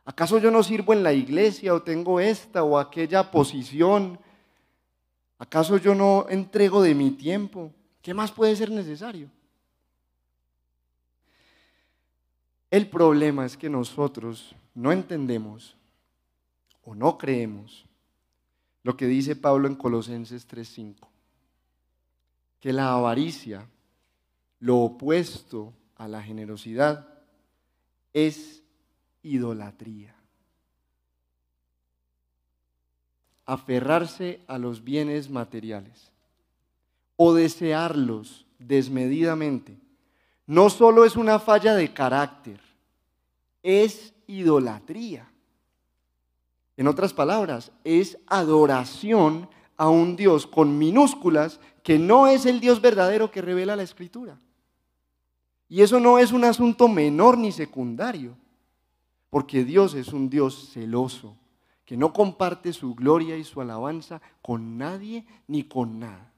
¿Acaso 0.06 0.38
yo 0.38 0.52
no 0.52 0.62
sirvo 0.62 0.93
en 0.93 1.02
la 1.02 1.12
iglesia 1.12 1.73
o 1.73 1.82
tengo 1.82 2.19
esta 2.19 2.63
o 2.63 2.78
aquella 2.78 3.32
posición? 3.32 4.19
¿Acaso 5.39 5.78
yo 5.78 5.95
no 5.95 6.28
entrego 6.30 6.84
de 6.84 6.93
mi 6.93 7.10
tiempo? 7.10 7.71
¿Qué 8.04 8.13
más 8.13 8.32
puede 8.32 8.56
ser 8.56 8.69
necesario? 8.69 9.32
El 12.69 12.88
problema 12.88 13.43
es 13.43 13.58
que 13.58 13.67
nosotros 13.67 14.56
no 14.76 14.91
entendemos 14.91 15.76
o 16.86 16.93
no 16.93 17.17
creemos 17.17 17.88
lo 18.84 18.95
que 18.95 19.08
dice 19.08 19.36
Pablo 19.36 19.67
en 19.67 19.73
Colosenses 19.73 20.47
3:5, 20.47 21.08
que 22.60 22.71
la 22.73 22.93
avaricia, 22.93 23.67
lo 24.60 24.78
opuesto 24.78 25.73
a 25.98 26.08
la 26.08 26.22
generosidad, 26.22 27.08
es 28.14 28.64
idolatría. 29.24 30.16
Aferrarse 33.46 34.42
a 34.48 34.58
los 34.58 34.84
bienes 34.84 35.30
materiales 35.30 36.12
o 37.16 37.34
desearlos 37.34 38.46
desmedidamente 38.60 39.78
no 40.46 40.70
solo 40.70 41.04
es 41.04 41.16
una 41.16 41.40
falla 41.40 41.76
de 41.76 41.94
carácter, 41.94 42.60
es 43.62 44.14
idolatría. 44.28 45.30
En 46.78 46.88
otras 46.88 47.14
palabras, 47.14 47.72
es 47.84 48.18
adoración 48.28 49.50
a 49.76 49.90
un 49.90 50.16
Dios 50.16 50.48
con 50.48 50.78
minúsculas 50.78 51.60
que 51.84 52.00
no 52.00 52.28
es 52.28 52.46
el 52.46 52.60
Dios 52.60 52.82
verdadero 52.82 53.30
que 53.30 53.42
revela 53.42 53.76
la 53.76 53.84
Escritura. 53.84 54.40
Y 55.69 55.82
eso 55.82 55.99
no 55.99 56.17
es 56.17 56.32
un 56.32 56.43
asunto 56.43 56.88
menor 56.88 57.38
ni 57.38 57.51
secundario, 57.51 58.38
porque 59.30 59.63
Dios 59.63 59.93
es 59.93 60.10
un 60.10 60.30
Dios 60.30 60.69
celoso, 60.71 61.36
que 61.86 61.97
no 61.97 62.13
comparte 62.13 62.73
su 62.73 62.95
gloria 62.95 63.38
y 63.38 63.43
su 63.43 63.62
alabanza 63.62 64.21
con 64.41 64.77
nadie 64.77 65.25
ni 65.47 65.63
con 65.63 65.99
nada. 65.99 66.32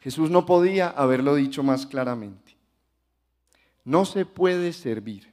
Jesús 0.00 0.30
no 0.30 0.46
podía 0.46 0.88
haberlo 0.88 1.34
dicho 1.34 1.62
más 1.62 1.86
claramente. 1.86 2.56
No 3.84 4.04
se 4.04 4.26
puede 4.26 4.72
servir, 4.72 5.32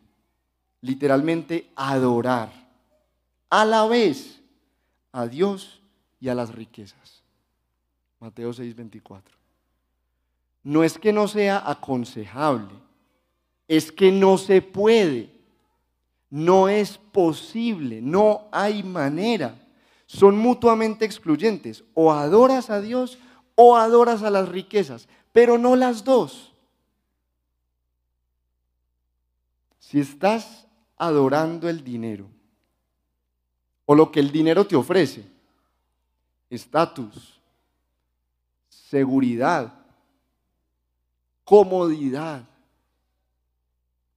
literalmente 0.81 1.69
adorar, 1.75 2.51
a 3.49 3.65
la 3.65 3.86
vez 3.86 4.41
a 5.12 5.27
Dios 5.27 5.81
y 6.19 6.29
a 6.29 6.36
las 6.36 6.53
riquezas. 6.53 7.23
Mateo 8.19 8.51
6:24. 8.51 9.35
No 10.65 10.84
es 10.84 10.97
que 10.97 11.13
no 11.13 11.28
sea 11.28 11.62
aconsejable, 11.69 12.73
es 13.67 13.91
que 13.91 14.12
no 14.12 14.39
se 14.39 14.63
puede, 14.63 15.30
no 16.32 16.67
es 16.67 16.97
posible, 16.97 18.01
no 18.01 18.47
hay 18.51 18.82
manera. 18.82 19.62
Son 20.08 20.36
mutuamente 20.36 21.06
excluyentes. 21.06 21.84
O 21.93 22.12
adoras 22.12 22.71
a 22.71 22.82
Dios 22.82 23.19
o 23.54 23.75
adoras 23.75 24.23
a 24.23 24.32
las 24.32 24.49
riquezas, 24.49 25.08
pero 25.32 25.60
no 25.60 25.75
las 25.75 26.04
dos. 26.04 26.51
Si 29.78 29.99
estás 29.99 30.65
adorando 30.97 31.69
el 31.69 31.84
dinero 31.84 32.25
o 33.86 33.93
lo 33.93 34.12
que 34.12 34.19
el 34.19 34.32
dinero 34.32 34.65
te 34.65 34.75
ofrece, 34.75 35.23
estatus, 36.49 37.39
seguridad, 38.67 39.85
comodidad, 41.45 42.43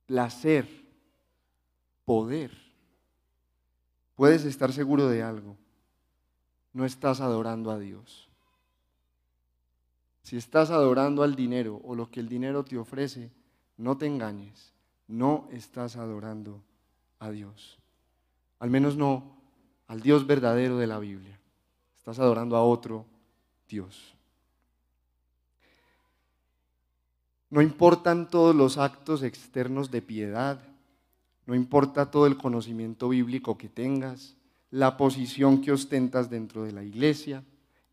placer, 0.06 0.66
poder, 2.04 2.50
puedes 4.16 4.44
estar 4.44 4.72
seguro 4.72 5.08
de 5.08 5.22
algo. 5.22 5.56
No 6.72 6.84
estás 6.84 7.20
adorando 7.20 7.70
a 7.70 7.78
Dios 7.78 8.28
Si 10.22 10.36
estás 10.36 10.70
adorando 10.70 11.22
al 11.22 11.34
dinero 11.34 11.80
o 11.82 11.94
lo 11.94 12.10
que 12.10 12.20
el 12.20 12.28
dinero 12.28 12.62
te 12.62 12.76
ofrece, 12.76 13.32
no 13.78 13.96
te 13.96 14.06
engañes, 14.06 14.74
no 15.06 15.48
estás 15.50 15.96
adorando 15.96 16.62
a 17.18 17.30
Dios. 17.30 17.78
Al 18.58 18.70
menos 18.70 18.96
no 18.96 19.38
al 19.86 20.00
Dios 20.00 20.26
verdadero 20.26 20.76
de 20.76 20.86
la 20.86 20.98
Biblia. 20.98 21.40
Estás 21.96 22.18
adorando 22.18 22.56
a 22.56 22.62
otro 22.62 23.06
Dios. 23.66 24.17
No 27.50 27.62
importan 27.62 28.28
todos 28.28 28.54
los 28.54 28.76
actos 28.76 29.22
externos 29.22 29.90
de 29.90 30.02
piedad, 30.02 30.60
no 31.46 31.54
importa 31.54 32.10
todo 32.10 32.26
el 32.26 32.36
conocimiento 32.36 33.08
bíblico 33.08 33.56
que 33.56 33.68
tengas, 33.68 34.36
la 34.70 34.98
posición 34.98 35.62
que 35.62 35.72
ostentas 35.72 36.28
dentro 36.28 36.64
de 36.64 36.72
la 36.72 36.84
iglesia. 36.84 37.42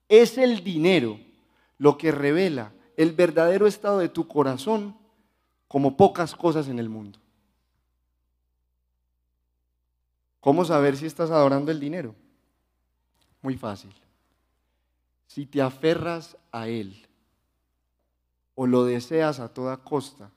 Es 0.10 0.38
el 0.38 0.64
dinero 0.64 1.18
lo 1.78 1.98
que 1.98 2.12
revela 2.12 2.74
el 2.98 3.14
verdadero 3.14 3.66
estado 3.66 4.00
de 4.00 4.10
tu 4.10 4.28
corazón 4.28 4.98
como 5.68 5.96
pocas 5.96 6.36
cosas 6.36 6.68
en 6.68 6.80
el 6.80 6.90
mundo. 6.90 7.20
¿Cómo 10.42 10.64
saber 10.64 10.96
si 10.96 11.06
estás 11.06 11.32
adorando 11.32 11.72
el 11.72 11.80
dinero? 11.80 12.14
Muy 13.42 13.58
fácil. 13.58 13.92
Si 15.28 15.46
te 15.46 15.62
aferras 15.62 16.38
a 16.52 16.68
él 16.68 17.06
o 18.56 18.66
lo 18.68 18.86
deseas 18.86 19.40
a 19.40 19.54
toda 19.54 19.78
costa, 19.78 20.32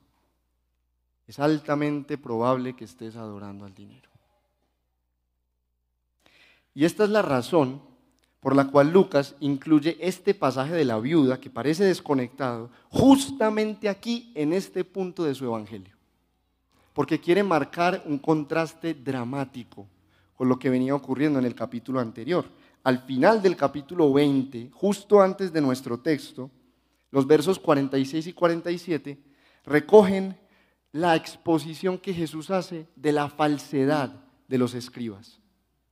es 1.27 1.39
altamente 1.39 2.17
probable 2.17 2.75
que 2.75 2.85
estés 2.85 3.15
adorando 3.15 3.65
al 3.65 3.73
dinero. 3.73 4.09
Y 6.73 6.85
esta 6.85 7.03
es 7.03 7.09
la 7.09 7.21
razón 7.21 7.81
por 8.39 8.55
la 8.55 8.67
cual 8.67 8.91
Lucas 8.91 9.35
incluye 9.39 9.97
este 9.99 10.33
pasaje 10.33 10.73
de 10.73 10.85
la 10.85 10.99
viuda, 10.99 11.39
que 11.39 11.49
parece 11.49 11.83
desconectado, 11.83 12.69
justamente 12.89 13.89
aquí 13.89 14.31
en 14.33 14.53
este 14.53 14.83
punto 14.83 15.23
de 15.23 15.35
su 15.35 15.45
evangelio. 15.45 15.95
Porque 16.93 17.19
quiere 17.19 17.43
marcar 17.43 18.03
un 18.05 18.17
contraste 18.17 18.93
dramático 18.93 19.87
con 20.35 20.47
lo 20.47 20.57
que 20.57 20.69
venía 20.69 20.95
ocurriendo 20.95 21.37
en 21.39 21.45
el 21.45 21.55
capítulo 21.55 21.99
anterior. 21.99 22.45
Al 22.83 22.99
final 22.99 23.41
del 23.41 23.57
capítulo 23.57 24.13
20, 24.13 24.69
justo 24.73 25.21
antes 25.21 25.51
de 25.51 25.59
nuestro 25.59 25.99
texto, 25.99 26.49
los 27.11 27.27
versos 27.27 27.59
46 27.59 28.27
y 28.27 28.33
47 28.33 29.17
recogen 29.65 30.37
la 30.91 31.15
exposición 31.15 31.97
que 31.97 32.13
Jesús 32.13 32.49
hace 32.49 32.87
de 32.95 33.11
la 33.11 33.29
falsedad 33.29 34.23
de 34.47 34.57
los 34.57 34.73
escribas, 34.73 35.39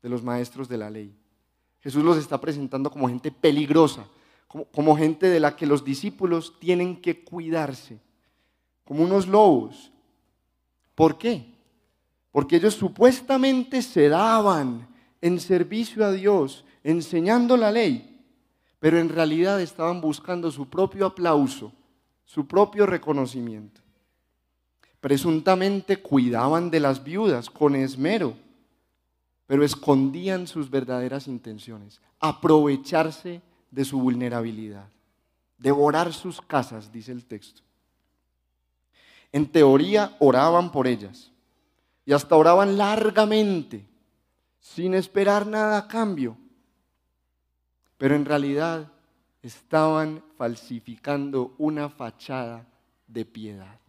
de 0.01 0.09
los 0.09 0.23
maestros 0.23 0.67
de 0.67 0.77
la 0.77 0.89
ley. 0.89 1.15
Jesús 1.81 2.03
los 2.03 2.17
está 2.17 2.41
presentando 2.41 2.89
como 2.89 3.07
gente 3.07 3.31
peligrosa, 3.31 4.07
como, 4.47 4.95
gente 4.95 5.27
de 5.27 5.39
la 5.39 5.55
que 5.55 5.65
los 5.65 5.83
discípulos 5.83 6.57
tienen 6.59 7.01
que 7.01 7.23
cuidarse, 7.23 7.99
como 8.83 9.03
unos 9.03 9.27
lobos. 9.27 9.91
¿Por 10.95 11.17
qué? 11.17 11.57
porque 12.37 12.57
ellos 12.57 12.75
supuestamente 12.75 13.81
se 13.81 14.09
daban 14.09 14.87
en 15.21 15.39
servicio 15.39 16.05
a 16.05 16.11
Dios, 16.11 16.65
enseñando 16.83 17.57
la 17.57 17.71
ley, 17.71 18.16
pero 18.79 18.99
en 18.99 19.09
realidad 19.09 19.59
estaban 19.61 20.01
buscando 20.01 20.51
su 20.51 20.69
propio 20.69 21.07
aplauso, 21.07 21.71
su 22.25 22.47
propio 22.47 22.85
reconocimiento. 22.85 23.81
Presuntamente 24.99 25.97
cuidaban 25.97 26.69
de 26.69 26.79
las 26.79 27.03
viudas 27.03 27.49
con 27.49 27.75
esmero, 27.75 28.35
pero 29.45 29.63
escondían 29.63 30.47
sus 30.47 30.69
verdaderas 30.69 31.27
intenciones, 31.27 32.01
aprovecharse 32.19 33.41
de 33.71 33.85
su 33.85 33.99
vulnerabilidad, 33.99 34.87
devorar 35.57 36.13
sus 36.13 36.41
casas, 36.41 36.91
dice 36.91 37.11
el 37.11 37.25
texto. 37.25 37.61
En 39.31 39.47
teoría 39.47 40.15
oraban 40.19 40.71
por 40.71 40.87
ellas, 40.87 41.31
y 42.05 42.13
hasta 42.13 42.35
oraban 42.35 42.77
largamente, 42.77 43.85
sin 44.59 44.93
esperar 44.93 45.45
nada 45.45 45.77
a 45.77 45.87
cambio. 45.87 46.37
Pero 47.97 48.15
en 48.15 48.25
realidad 48.25 48.91
estaban 49.41 50.23
falsificando 50.37 51.55
una 51.57 51.89
fachada 51.89 52.65
de 53.07 53.25
piedad. 53.25 53.79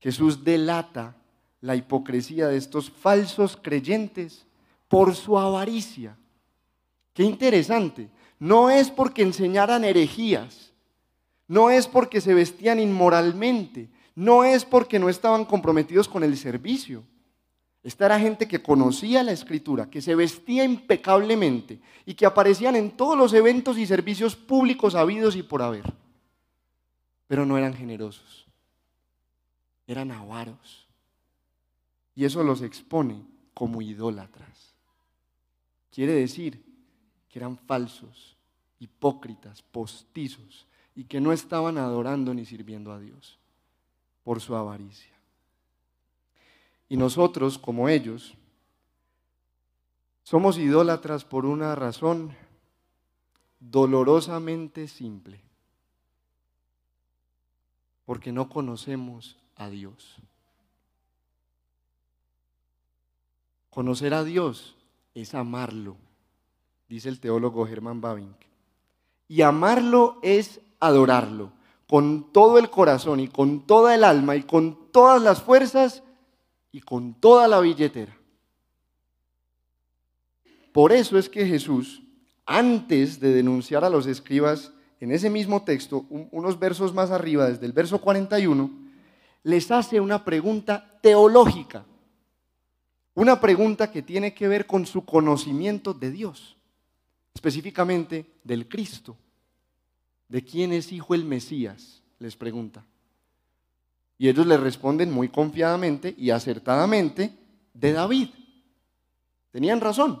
Jesús 0.00 0.44
delata 0.44 1.16
la 1.60 1.76
hipocresía 1.76 2.48
de 2.48 2.56
estos 2.56 2.90
falsos 2.90 3.56
creyentes 3.60 4.46
por 4.88 5.14
su 5.14 5.38
avaricia. 5.38 6.16
Qué 7.12 7.24
interesante. 7.24 8.08
No 8.38 8.70
es 8.70 8.90
porque 8.90 9.22
enseñaran 9.22 9.84
herejías, 9.84 10.72
no 11.48 11.70
es 11.70 11.88
porque 11.88 12.20
se 12.20 12.34
vestían 12.34 12.78
inmoralmente, 12.78 13.88
no 14.14 14.44
es 14.44 14.64
porque 14.64 14.98
no 14.98 15.08
estaban 15.08 15.44
comprometidos 15.44 16.08
con 16.08 16.22
el 16.22 16.36
servicio. 16.36 17.02
Esta 17.88 18.04
era 18.04 18.20
gente 18.20 18.46
que 18.46 18.60
conocía 18.60 19.22
la 19.22 19.32
escritura, 19.32 19.88
que 19.88 20.02
se 20.02 20.14
vestía 20.14 20.62
impecablemente 20.62 21.80
y 22.04 22.12
que 22.12 22.26
aparecían 22.26 22.76
en 22.76 22.90
todos 22.90 23.16
los 23.16 23.32
eventos 23.32 23.78
y 23.78 23.86
servicios 23.86 24.36
públicos 24.36 24.94
habidos 24.94 25.36
y 25.36 25.42
por 25.42 25.62
haber. 25.62 25.90
Pero 27.28 27.46
no 27.46 27.56
eran 27.56 27.72
generosos, 27.72 28.46
eran 29.86 30.10
avaros. 30.10 30.86
Y 32.14 32.26
eso 32.26 32.42
los 32.42 32.60
expone 32.60 33.24
como 33.54 33.80
idólatras. 33.80 34.74
Quiere 35.90 36.12
decir 36.12 36.62
que 37.30 37.38
eran 37.38 37.56
falsos, 37.56 38.36
hipócritas, 38.80 39.62
postizos 39.62 40.66
y 40.94 41.04
que 41.04 41.22
no 41.22 41.32
estaban 41.32 41.78
adorando 41.78 42.34
ni 42.34 42.44
sirviendo 42.44 42.92
a 42.92 43.00
Dios 43.00 43.38
por 44.24 44.42
su 44.42 44.54
avaricia. 44.54 45.17
Y 46.88 46.96
nosotros, 46.96 47.58
como 47.58 47.88
ellos, 47.88 48.34
somos 50.22 50.58
idólatras 50.58 51.24
por 51.24 51.46
una 51.46 51.74
razón 51.74 52.34
dolorosamente 53.60 54.88
simple, 54.88 55.40
porque 58.04 58.32
no 58.32 58.48
conocemos 58.48 59.36
a 59.56 59.68
Dios. 59.68 60.16
Conocer 63.70 64.14
a 64.14 64.24
Dios 64.24 64.76
es 65.14 65.34
amarlo, 65.34 65.96
dice 66.88 67.08
el 67.08 67.20
teólogo 67.20 67.66
Germán 67.66 68.00
Babink. 68.00 68.36
Y 69.28 69.42
amarlo 69.42 70.18
es 70.22 70.60
adorarlo 70.80 71.52
con 71.88 72.32
todo 72.32 72.58
el 72.58 72.70
corazón 72.70 73.20
y 73.20 73.28
con 73.28 73.66
toda 73.66 73.94
el 73.94 74.04
alma 74.04 74.36
y 74.36 74.42
con 74.42 74.90
todas 74.92 75.22
las 75.22 75.42
fuerzas 75.42 76.02
y 76.72 76.80
con 76.80 77.14
toda 77.14 77.48
la 77.48 77.60
billetera. 77.60 78.16
Por 80.72 80.92
eso 80.92 81.18
es 81.18 81.28
que 81.28 81.46
Jesús, 81.46 82.02
antes 82.46 83.20
de 83.20 83.32
denunciar 83.32 83.84
a 83.84 83.90
los 83.90 84.06
escribas 84.06 84.72
en 85.00 85.12
ese 85.12 85.30
mismo 85.30 85.64
texto, 85.64 86.06
unos 86.08 86.58
versos 86.58 86.92
más 86.94 87.10
arriba, 87.10 87.48
desde 87.48 87.66
el 87.66 87.72
verso 87.72 88.00
41, 88.00 88.70
les 89.44 89.70
hace 89.70 90.00
una 90.00 90.24
pregunta 90.24 90.98
teológica, 91.02 91.84
una 93.14 93.40
pregunta 93.40 93.90
que 93.90 94.02
tiene 94.02 94.34
que 94.34 94.48
ver 94.48 94.66
con 94.66 94.86
su 94.86 95.04
conocimiento 95.04 95.94
de 95.94 96.10
Dios, 96.10 96.56
específicamente 97.34 98.26
del 98.44 98.68
Cristo. 98.68 99.16
¿de 100.28 100.44
quién 100.44 100.72
es 100.72 100.92
hijo 100.92 101.14
el 101.14 101.24
Mesías? 101.24 102.02
Les 102.18 102.36
pregunta. 102.36 102.84
Y 104.18 104.28
ellos 104.28 104.46
le 104.46 104.56
responden 104.56 105.12
muy 105.12 105.28
confiadamente 105.28 106.14
y 106.18 106.30
acertadamente, 106.30 107.32
de 107.72 107.92
David. 107.92 108.28
Tenían 109.52 109.80
razón. 109.80 110.20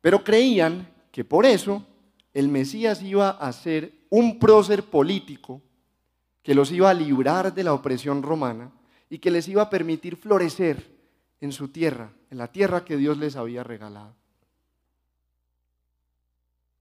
Pero 0.00 0.24
creían 0.24 0.88
que 1.12 1.24
por 1.24 1.46
eso 1.46 1.86
el 2.34 2.48
Mesías 2.48 3.02
iba 3.02 3.30
a 3.30 3.52
ser 3.52 4.06
un 4.10 4.38
prócer 4.38 4.84
político 4.84 5.62
que 6.42 6.54
los 6.54 6.72
iba 6.72 6.90
a 6.90 6.94
librar 6.94 7.54
de 7.54 7.64
la 7.64 7.74
opresión 7.74 8.22
romana 8.22 8.72
y 9.10 9.18
que 9.18 9.30
les 9.30 9.48
iba 9.48 9.62
a 9.62 9.70
permitir 9.70 10.16
florecer 10.16 10.98
en 11.40 11.52
su 11.52 11.68
tierra, 11.68 12.12
en 12.30 12.38
la 12.38 12.50
tierra 12.50 12.84
que 12.84 12.96
Dios 12.96 13.18
les 13.18 13.36
había 13.36 13.62
regalado. 13.62 14.14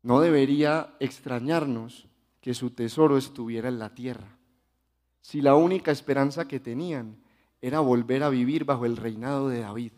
No 0.04 0.22
debería 0.22 0.96
extrañarnos 1.00 2.08
que 2.40 2.54
su 2.54 2.72
tesoro 2.72 3.18
estuviera 3.18 3.68
en 3.68 3.80
la 3.80 3.94
tierra, 3.94 4.37
si 5.28 5.42
la 5.42 5.56
única 5.56 5.92
esperanza 5.92 6.48
que 6.48 6.58
tenían 6.58 7.18
era 7.60 7.82
volver 7.82 8.24
a 8.24 8.30
vivir 8.30 8.64
bajo 8.64 8.86
el 8.86 8.96
reinado 8.96 9.50
de 9.50 9.60
David. 9.60 9.92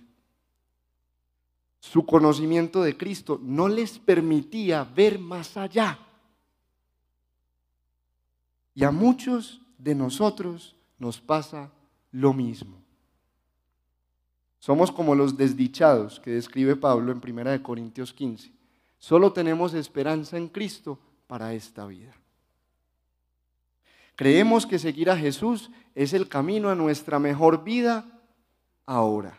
Su 1.80 2.04
conocimiento 2.04 2.82
de 2.82 2.98
Cristo 2.98 3.40
no 3.40 3.68
les 3.68 4.00
permitía 4.00 4.84
ver 4.84 5.20
más 5.20 5.56
allá. 5.56 6.00
Y 8.74 8.84
a 8.84 8.90
muchos 8.90 9.62
de 9.78 9.94
nosotros 9.94 10.76
nos 10.98 11.22
pasa 11.22 11.72
lo 12.12 12.34
mismo. 12.34 12.82
Somos 14.58 14.92
como 14.92 15.14
los 15.14 15.38
desdichados 15.38 16.20
que 16.20 16.32
describe 16.32 16.76
Pablo 16.76 17.12
en 17.12 17.22
1 17.24 17.62
Corintios 17.62 18.14
15 18.14 18.52
Solo 18.98 19.32
tenemos 19.32 19.76
esperanza 19.76 20.38
en 20.38 20.48
Cristo 20.48 20.98
para 21.28 21.54
esta 21.54 21.86
vida. 21.86 22.16
Creemos 24.20 24.66
que 24.66 24.80
seguir 24.80 25.10
a 25.10 25.16
Jesús 25.16 25.72
es 25.96 26.12
el 26.12 26.28
camino 26.28 26.68
a 26.68 26.76
nuestra 26.76 27.20
mejor 27.20 27.64
vida 27.64 28.04
ahora. 28.86 29.38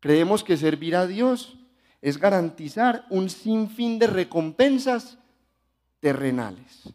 Creemos 0.00 0.44
que 0.44 0.58
servir 0.58 0.94
a 0.94 1.06
Dios 1.06 1.56
es 2.02 2.18
garantizar 2.18 3.06
un 3.08 3.30
sinfín 3.30 3.98
de 3.98 4.06
recompensas 4.06 5.16
terrenales. 6.00 6.92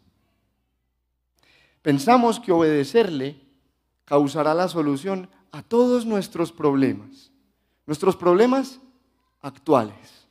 Pensamos 1.82 2.38
que 2.38 2.52
obedecerle 2.52 3.40
causará 4.04 4.54
la 4.54 4.68
solución 4.68 5.28
a 5.50 5.64
todos 5.64 6.06
nuestros 6.06 6.52
problemas, 6.52 7.32
nuestros 7.84 8.14
problemas 8.14 8.78
actuales. 9.40 10.28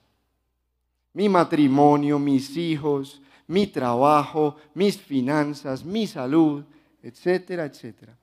Mi 1.11 1.27
matrimonio, 1.27 2.17
mis 2.17 2.55
hijos, 2.55 3.21
mi 3.51 3.67
trabajo, 3.67 4.55
mis 4.73 4.97
finanzas, 4.97 5.83
mi 5.83 6.07
salud, 6.07 6.63
etcétera, 7.03 7.65
etcétera. 7.65 8.17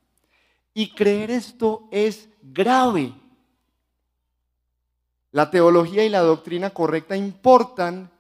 Y 0.73 0.95
creer 0.95 1.31
esto 1.31 1.87
es 1.91 2.31
grave. 2.41 3.13
La 5.31 5.51
teología 5.51 6.03
y 6.03 6.09
la 6.09 6.21
doctrina 6.21 6.71
correcta 6.71 7.15
importan 7.15 8.11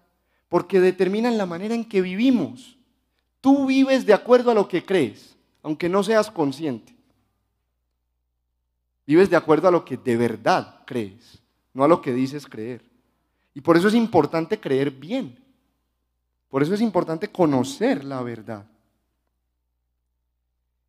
porque 0.51 0.81
determinan 0.81 1.39
la 1.39 1.47
manera 1.47 1.75
en 1.75 1.87
que 1.87 2.03
vivimos. 2.03 2.77
Tú 3.41 3.65
vives 3.65 4.05
de 4.05 4.13
acuerdo 4.13 4.51
a 4.51 4.55
lo 4.55 4.69
que 4.69 4.85
crees, 4.85 5.35
aunque 5.63 5.89
no 5.89 6.03
seas 6.03 6.31
consciente. 6.31 6.95
Vives 9.07 9.31
de 9.31 9.37
acuerdo 9.37 9.69
a 9.69 9.71
lo 9.71 9.83
que 9.87 9.97
de 9.97 10.19
verdad 10.19 10.83
crees, 10.85 11.43
no 11.73 11.85
a 11.85 11.89
lo 11.89 12.03
que 12.03 12.13
dices 12.13 12.45
creer. 12.47 12.83
Y 13.55 13.63
por 13.63 13.79
eso 13.79 13.89
es 13.89 13.95
importante 13.95 14.61
creer 14.61 14.91
bien. 14.91 15.48
Por 16.49 16.63
eso 16.63 16.75
es 16.75 16.81
importante 16.81 17.29
conocer 17.29 18.05
la 18.05 18.23
verdad. 18.23 18.67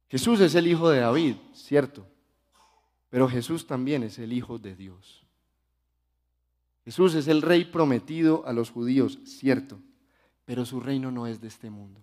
Jesús 0.10 0.40
es 0.40 0.56
el 0.56 0.68
hijo 0.68 0.90
de 0.90 1.02
David, 1.02 1.36
cierto, 1.54 2.06
pero 3.10 3.28
Jesús 3.28 3.68
también 3.68 4.04
es 4.04 4.18
el 4.20 4.34
hijo 4.34 4.58
de 4.58 4.76
Dios. 4.76 5.26
Jesús 6.86 7.14
es 7.14 7.28
el 7.28 7.42
rey 7.42 7.66
prometido 7.66 8.44
a 8.48 8.54
los 8.54 8.72
judíos, 8.72 9.20
cierto, 9.26 9.80
pero 10.46 10.66
su 10.66 10.80
reino 10.80 11.12
no 11.12 11.28
es 11.28 11.40
de 11.42 11.48
este 11.48 11.70
mundo. 11.70 12.02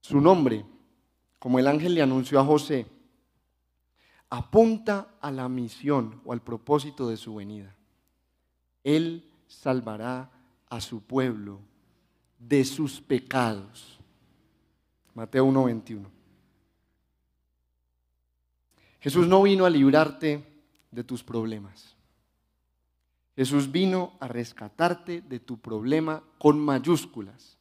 Su 0.00 0.20
nombre, 0.20 0.66
como 1.38 1.58
el 1.58 1.66
ángel 1.66 1.94
le 1.94 2.02
anunció 2.02 2.40
a 2.40 2.44
José, 2.44 2.86
apunta 4.28 5.14
a 5.20 5.30
la 5.30 5.48
misión 5.48 6.20
o 6.24 6.32
al 6.32 6.42
propósito 6.42 7.08
de 7.08 7.16
su 7.16 7.34
venida. 7.34 7.74
Él 8.84 9.30
salvará 9.46 10.30
a 10.70 10.80
su 10.80 11.00
pueblo 11.00 11.60
de 12.38 12.64
sus 12.64 13.00
pecados. 13.00 13.98
Mateo 15.14 15.44
1:21. 15.46 16.08
Jesús 19.00 19.26
no 19.26 19.42
vino 19.42 19.64
a 19.64 19.70
librarte 19.70 20.44
de 20.90 21.04
tus 21.04 21.22
problemas. 21.22 21.96
Jesús 23.36 23.70
vino 23.70 24.14
a 24.18 24.26
rescatarte 24.26 25.20
de 25.20 25.38
tu 25.38 25.58
problema 25.58 26.24
con 26.38 26.58
mayúsculas, 26.58 27.56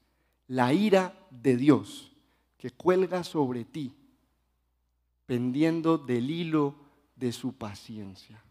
la 0.47 0.73
ira 0.73 1.13
de 1.29 1.55
Dios 1.55 2.11
que 2.57 2.71
cuelga 2.71 3.23
sobre 3.23 3.63
ti, 3.63 3.93
pendiendo 5.27 5.99
del 5.99 6.31
hilo 6.31 6.75
de 7.15 7.31
su 7.31 7.53
paciencia. 7.53 8.43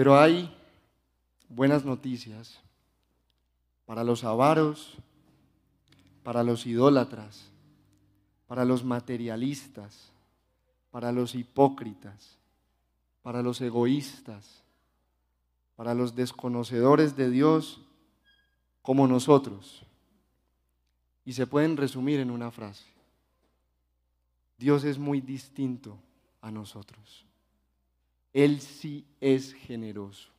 Pero 0.00 0.18
hay 0.18 0.50
buenas 1.50 1.84
noticias 1.84 2.58
para 3.84 4.02
los 4.02 4.24
avaros, 4.24 4.96
para 6.22 6.42
los 6.42 6.64
idólatras, 6.64 7.44
para 8.46 8.64
los 8.64 8.82
materialistas, 8.82 10.10
para 10.90 11.12
los 11.12 11.34
hipócritas, 11.34 12.38
para 13.20 13.42
los 13.42 13.60
egoístas, 13.60 14.62
para 15.76 15.92
los 15.92 16.14
desconocedores 16.14 17.14
de 17.14 17.28
Dios 17.28 17.82
como 18.80 19.06
nosotros. 19.06 19.82
Y 21.26 21.34
se 21.34 21.46
pueden 21.46 21.76
resumir 21.76 22.20
en 22.20 22.30
una 22.30 22.50
frase. 22.50 22.86
Dios 24.56 24.82
es 24.84 24.98
muy 24.98 25.20
distinto 25.20 25.98
a 26.40 26.50
nosotros. 26.50 27.26
Él 28.32 28.60
sí 28.60 29.04
es 29.20 29.52
generoso. 29.52 30.30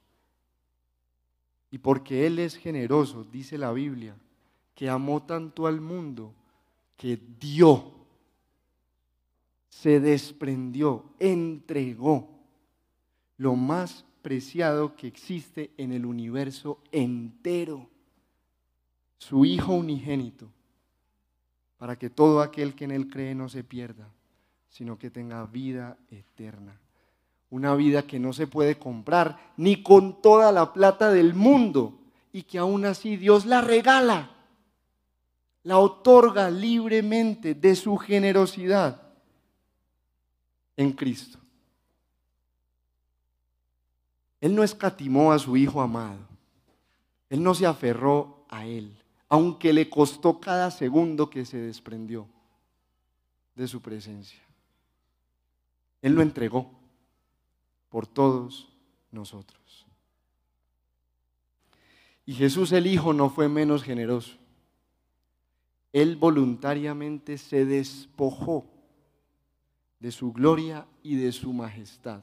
Y 1.69 1.77
porque 1.77 2.25
Él 2.25 2.39
es 2.39 2.55
generoso, 2.55 3.23
dice 3.23 3.57
la 3.57 3.71
Biblia, 3.71 4.15
que 4.75 4.89
amó 4.89 5.23
tanto 5.23 5.67
al 5.67 5.79
mundo, 5.81 6.33
que 6.97 7.19
dio, 7.39 7.91
se 9.69 9.99
desprendió, 9.99 11.05
entregó 11.19 12.29
lo 13.37 13.55
más 13.55 14.05
preciado 14.21 14.95
que 14.95 15.07
existe 15.07 15.71
en 15.77 15.93
el 15.93 16.05
universo 16.05 16.79
entero, 16.91 17.89
su 19.17 19.45
Hijo 19.45 19.73
unigénito, 19.73 20.49
para 21.77 21.97
que 21.97 22.09
todo 22.09 22.41
aquel 22.41 22.75
que 22.75 22.85
en 22.85 22.91
Él 22.91 23.07
cree 23.07 23.33
no 23.33 23.49
se 23.49 23.63
pierda, 23.63 24.09
sino 24.69 24.97
que 24.97 25.09
tenga 25.09 25.45
vida 25.45 25.97
eterna 26.09 26.79
una 27.51 27.75
vida 27.75 28.03
que 28.03 28.17
no 28.17 28.33
se 28.33 28.47
puede 28.47 28.79
comprar 28.79 29.51
ni 29.57 29.83
con 29.83 30.21
toda 30.21 30.51
la 30.51 30.73
plata 30.73 31.11
del 31.11 31.33
mundo 31.33 31.99
y 32.31 32.43
que 32.43 32.57
aún 32.57 32.85
así 32.85 33.17
Dios 33.17 33.45
la 33.45 33.61
regala, 33.61 34.31
la 35.63 35.77
otorga 35.77 36.49
libremente 36.49 37.53
de 37.53 37.75
su 37.75 37.97
generosidad 37.97 39.01
en 40.77 40.93
Cristo. 40.93 41.37
Él 44.39 44.55
no 44.55 44.63
escatimó 44.63 45.33
a 45.33 45.37
su 45.37 45.55
Hijo 45.57 45.81
amado, 45.81 46.19
Él 47.29 47.43
no 47.43 47.53
se 47.53 47.65
aferró 47.65 48.45
a 48.47 48.65
Él, 48.65 48.97
aunque 49.27 49.73
le 49.73 49.89
costó 49.89 50.39
cada 50.39 50.71
segundo 50.71 51.29
que 51.29 51.45
se 51.45 51.57
desprendió 51.57 52.27
de 53.55 53.67
su 53.67 53.81
presencia. 53.81 54.39
Él 56.01 56.13
lo 56.13 56.21
entregó 56.21 56.80
por 57.91 58.07
todos 58.07 58.69
nosotros. 59.11 59.85
Y 62.25 62.33
Jesús 62.33 62.71
el 62.71 62.87
Hijo 62.87 63.13
no 63.13 63.29
fue 63.29 63.49
menos 63.49 63.83
generoso. 63.83 64.37
Él 65.91 66.15
voluntariamente 66.15 67.37
se 67.37 67.65
despojó 67.65 68.65
de 69.99 70.11
su 70.11 70.31
gloria 70.31 70.87
y 71.03 71.15
de 71.15 71.33
su 71.33 71.51
majestad, 71.51 72.21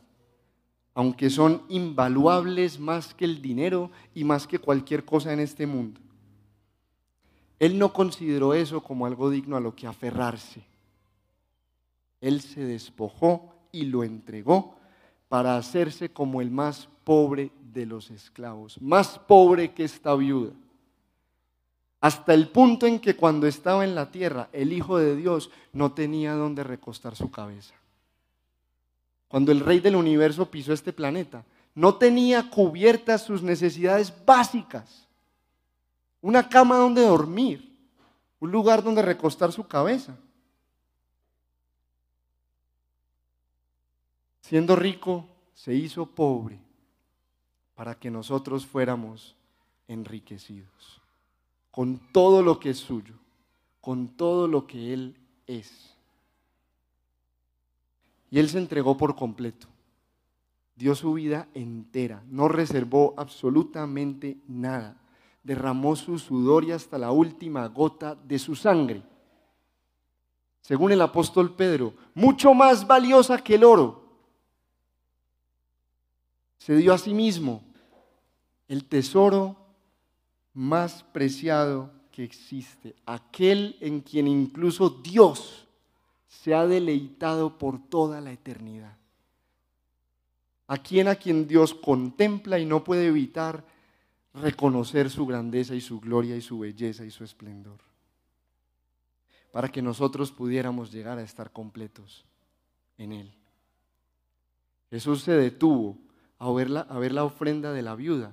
aunque 0.94 1.28
son 1.28 1.62
invaluables 1.68 2.80
más 2.80 3.12
que 3.12 3.26
el 3.26 3.42
dinero 3.42 3.90
y 4.14 4.24
más 4.24 4.46
que 4.46 4.58
cualquier 4.58 5.04
cosa 5.04 5.34
en 5.34 5.40
este 5.40 5.66
mundo. 5.66 6.00
Él 7.58 7.78
no 7.78 7.92
consideró 7.92 8.54
eso 8.54 8.82
como 8.82 9.04
algo 9.04 9.28
digno 9.28 9.56
a 9.56 9.60
lo 9.60 9.74
que 9.74 9.86
aferrarse. 9.86 10.64
Él 12.22 12.40
se 12.40 12.64
despojó 12.64 13.52
y 13.70 13.84
lo 13.84 14.02
entregó 14.02 14.77
para 15.28 15.56
hacerse 15.56 16.10
como 16.10 16.40
el 16.40 16.50
más 16.50 16.88
pobre 17.04 17.50
de 17.72 17.86
los 17.86 18.10
esclavos, 18.10 18.80
más 18.80 19.18
pobre 19.18 19.72
que 19.72 19.84
esta 19.84 20.14
viuda. 20.14 20.52
Hasta 22.00 22.32
el 22.32 22.48
punto 22.48 22.86
en 22.86 23.00
que 23.00 23.16
cuando 23.16 23.46
estaba 23.46 23.84
en 23.84 23.94
la 23.94 24.10
tierra, 24.10 24.48
el 24.52 24.72
Hijo 24.72 24.98
de 24.98 25.16
Dios 25.16 25.50
no 25.72 25.92
tenía 25.92 26.34
donde 26.34 26.62
recostar 26.62 27.16
su 27.16 27.30
cabeza. 27.30 27.74
Cuando 29.26 29.52
el 29.52 29.60
Rey 29.60 29.80
del 29.80 29.96
Universo 29.96 30.50
pisó 30.50 30.72
este 30.72 30.92
planeta, 30.92 31.44
no 31.74 31.96
tenía 31.96 32.48
cubiertas 32.50 33.22
sus 33.22 33.42
necesidades 33.42 34.12
básicas. 34.24 35.06
Una 36.20 36.48
cama 36.48 36.76
donde 36.76 37.02
dormir, 37.02 37.76
un 38.40 38.50
lugar 38.50 38.82
donde 38.82 39.02
recostar 39.02 39.52
su 39.52 39.66
cabeza. 39.66 40.16
Siendo 44.48 44.76
rico, 44.76 45.26
se 45.52 45.74
hizo 45.74 46.06
pobre 46.06 46.58
para 47.74 47.98
que 47.98 48.10
nosotros 48.10 48.64
fuéramos 48.64 49.36
enriquecidos 49.88 51.02
con 51.70 51.98
todo 52.12 52.42
lo 52.42 52.58
que 52.58 52.70
es 52.70 52.78
suyo, 52.78 53.12
con 53.82 54.08
todo 54.08 54.48
lo 54.48 54.66
que 54.66 54.94
Él 54.94 55.18
es. 55.46 55.94
Y 58.30 58.38
Él 58.38 58.48
se 58.48 58.56
entregó 58.56 58.96
por 58.96 59.16
completo. 59.16 59.66
Dio 60.76 60.94
su 60.94 61.12
vida 61.12 61.46
entera, 61.52 62.22
no 62.30 62.48
reservó 62.48 63.12
absolutamente 63.18 64.38
nada. 64.48 64.96
Derramó 65.42 65.94
su 65.94 66.18
sudor 66.18 66.64
y 66.64 66.72
hasta 66.72 66.96
la 66.96 67.10
última 67.10 67.66
gota 67.66 68.14
de 68.14 68.38
su 68.38 68.56
sangre. 68.56 69.02
Según 70.62 70.92
el 70.92 71.02
apóstol 71.02 71.54
Pedro, 71.54 71.92
mucho 72.14 72.54
más 72.54 72.86
valiosa 72.86 73.36
que 73.44 73.56
el 73.56 73.64
oro 73.64 74.07
se 76.58 76.76
dio 76.76 76.92
a 76.92 76.98
sí 76.98 77.14
mismo 77.14 77.62
el 78.68 78.84
tesoro 78.84 79.56
más 80.52 81.04
preciado 81.04 81.90
que 82.10 82.24
existe, 82.24 82.96
aquel 83.06 83.76
en 83.80 84.00
quien 84.00 84.26
incluso 84.26 84.90
Dios 84.90 85.66
se 86.26 86.54
ha 86.54 86.66
deleitado 86.66 87.58
por 87.58 87.88
toda 87.88 88.20
la 88.20 88.32
eternidad. 88.32 88.96
A 90.66 90.76
quien 90.78 91.08
a 91.08 91.14
quien 91.14 91.46
Dios 91.46 91.74
contempla 91.74 92.58
y 92.58 92.66
no 92.66 92.84
puede 92.84 93.06
evitar 93.06 93.64
reconocer 94.34 95.10
su 95.10 95.26
grandeza 95.26 95.74
y 95.74 95.80
su 95.80 96.00
gloria 96.00 96.36
y 96.36 96.40
su 96.40 96.58
belleza 96.58 97.04
y 97.04 97.10
su 97.10 97.24
esplendor. 97.24 97.78
Para 99.50 99.68
que 99.68 99.80
nosotros 99.80 100.30
pudiéramos 100.30 100.92
llegar 100.92 101.18
a 101.18 101.22
estar 101.22 101.52
completos 101.52 102.26
en 102.98 103.12
Él. 103.12 103.32
Jesús 104.90 105.22
se 105.22 105.32
detuvo 105.32 105.96
a 106.38 106.50
ver 106.52 106.70
la, 106.70 106.80
a 106.80 106.98
ver 106.98 107.12
la 107.12 107.24
ofrenda 107.24 107.72
de 107.72 107.82
la 107.82 107.94
viuda 107.94 108.32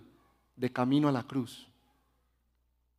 de 0.56 0.72
camino 0.72 1.08
a 1.08 1.12
la 1.12 1.24
cruz. 1.24 1.68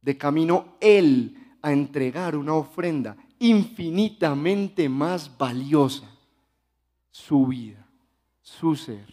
De 0.02 0.16
camino 0.16 0.76
Él 0.80 1.36
a 1.62 1.72
entregar 1.72 2.36
una 2.36 2.54
ofrenda 2.54 3.16
infinitamente 3.38 4.88
más 4.88 5.36
valiosa, 5.36 6.08
su 7.10 7.46
vida, 7.46 7.86
su 8.42 8.76
ser. 8.76 9.06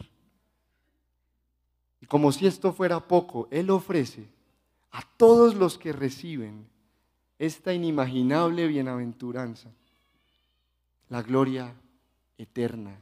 Y 2.00 2.06
como 2.06 2.32
si 2.32 2.46
esto 2.46 2.72
fuera 2.72 3.00
poco, 3.00 3.48
Él 3.50 3.70
ofrece 3.70 4.28
a 4.92 5.02
todos 5.16 5.54
los 5.54 5.78
que 5.78 5.92
reciben 5.92 6.68
esta 7.38 7.72
inimaginable 7.72 8.66
bienaventuranza 8.68 9.70
la 11.08 11.22
gloria 11.22 11.74
eterna 12.38 13.00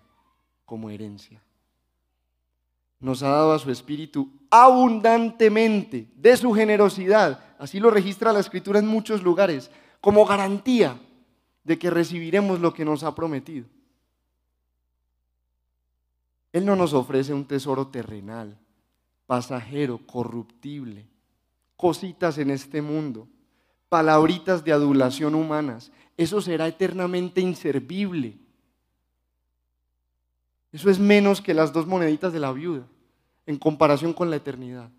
como 0.65 0.91
herencia. 0.91 1.43
Nos 3.03 3.25
ha 3.25 3.29
dado 3.31 3.53
a 3.53 3.59
su 3.59 3.71
Espíritu 3.73 4.31
abundantemente 4.49 6.09
de 6.15 6.37
su 6.37 6.53
generosidad. 6.53 7.43
Así 7.59 7.81
lo 7.81 7.91
registra 7.91 8.33
la 8.33 8.39
Escritura 8.39 8.79
en 8.79 8.87
muchos 8.87 9.25
lugares, 9.25 9.73
como 10.01 10.25
garantía 10.25 11.01
de 11.65 11.81
que 11.81 11.91
recibiremos 11.91 12.61
lo 12.61 12.73
que 12.73 12.85
nos 12.85 13.03
ha 13.03 13.13
prometido. 13.13 13.67
Él 16.53 16.65
no 16.65 16.77
nos 16.77 16.95
ofrece 16.95 17.35
un 17.35 17.45
tesoro 17.45 17.89
terrenal, 17.89 18.57
pasajero, 19.27 19.99
corruptible, 20.07 21.09
cositas 21.77 22.39
en 22.39 22.51
este 22.51 22.83
mundo, 22.83 23.27
palabritas 23.89 24.63
de 24.63 24.73
adulación 24.73 25.35
humanas. 25.35 25.91
Eso 26.17 26.41
será 26.41 26.69
eternamente 26.69 27.41
inservible. 27.41 28.39
Eso 30.71 30.89
es 30.89 31.01
menos 31.01 31.41
que 31.41 31.53
las 31.53 31.73
dos 31.73 31.87
moneditas 31.89 32.33
de 32.33 32.39
la 32.39 32.53
viuda 32.53 32.87
en 33.47 33.59
comparación 33.59 34.13
con 34.13 34.31
la 34.31 34.37
eternidad. 34.37 34.91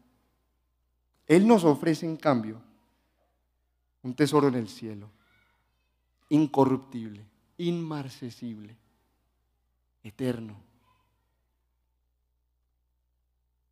Él 1.28 1.48
nos 1.48 1.64
ofrece 1.64 2.06
en 2.06 2.18
cambio 2.18 2.62
un 4.02 4.14
tesoro 4.14 4.48
en 4.48 4.56
el 4.56 4.68
cielo, 4.68 5.10
incorruptible, 6.30 7.26
inmarcesible, 7.58 8.76
eterno. 10.04 10.56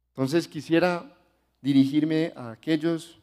Entonces 0.09 0.47
quisiera 0.47 1.17
dirigirme 1.61 2.33
a 2.35 2.51
aquellos 2.51 3.19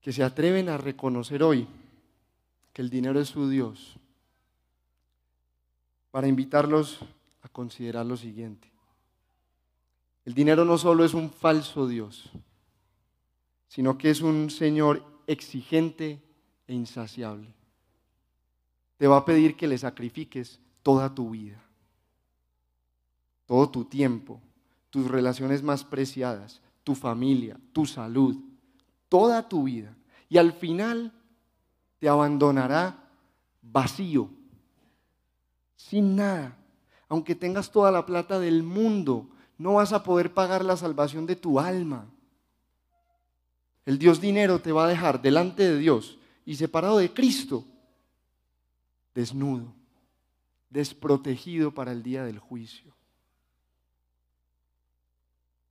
que 0.00 0.12
se 0.12 0.22
atreven 0.22 0.68
a 0.68 0.78
reconocer 0.78 1.42
hoy 1.42 1.68
que 2.72 2.82
el 2.82 2.90
dinero 2.90 3.20
es 3.20 3.28
su 3.28 3.48
Dios, 3.48 3.96
para 6.10 6.28
invitarlos 6.28 7.00
a 7.42 7.48
considerar 7.48 8.06
lo 8.06 8.16
siguiente. 8.16 8.69
El 10.24 10.34
dinero 10.34 10.64
no 10.64 10.78
solo 10.78 11.04
es 11.04 11.14
un 11.14 11.30
falso 11.30 11.86
Dios, 11.88 12.30
sino 13.68 13.96
que 13.96 14.10
es 14.10 14.20
un 14.20 14.50
Señor 14.50 15.04
exigente 15.26 16.22
e 16.66 16.74
insaciable. 16.74 17.54
Te 18.96 19.06
va 19.06 19.18
a 19.18 19.24
pedir 19.24 19.56
que 19.56 19.66
le 19.66 19.78
sacrifiques 19.78 20.60
toda 20.82 21.14
tu 21.14 21.30
vida, 21.30 21.62
todo 23.46 23.70
tu 23.70 23.84
tiempo, 23.84 24.40
tus 24.90 25.08
relaciones 25.08 25.62
más 25.62 25.84
preciadas, 25.84 26.60
tu 26.84 26.94
familia, 26.94 27.58
tu 27.72 27.86
salud, 27.86 28.36
toda 29.08 29.48
tu 29.48 29.64
vida. 29.64 29.96
Y 30.28 30.38
al 30.38 30.52
final 30.52 31.12
te 31.98 32.08
abandonará 32.08 33.08
vacío, 33.62 34.30
sin 35.76 36.16
nada. 36.16 36.56
Aunque 37.08 37.34
tengas 37.34 37.70
toda 37.70 37.90
la 37.90 38.06
plata 38.06 38.38
del 38.38 38.62
mundo, 38.62 39.30
no 39.60 39.74
vas 39.74 39.92
a 39.92 40.02
poder 40.02 40.32
pagar 40.32 40.64
la 40.64 40.74
salvación 40.74 41.26
de 41.26 41.36
tu 41.36 41.60
alma. 41.60 42.06
El 43.84 43.98
Dios 43.98 44.18
dinero 44.18 44.58
te 44.58 44.72
va 44.72 44.86
a 44.86 44.88
dejar 44.88 45.20
delante 45.20 45.64
de 45.64 45.76
Dios 45.76 46.16
y 46.46 46.54
separado 46.54 46.96
de 46.96 47.12
Cristo, 47.12 47.66
desnudo, 49.14 49.74
desprotegido 50.70 51.74
para 51.74 51.92
el 51.92 52.02
día 52.02 52.24
del 52.24 52.38
juicio. 52.38 52.94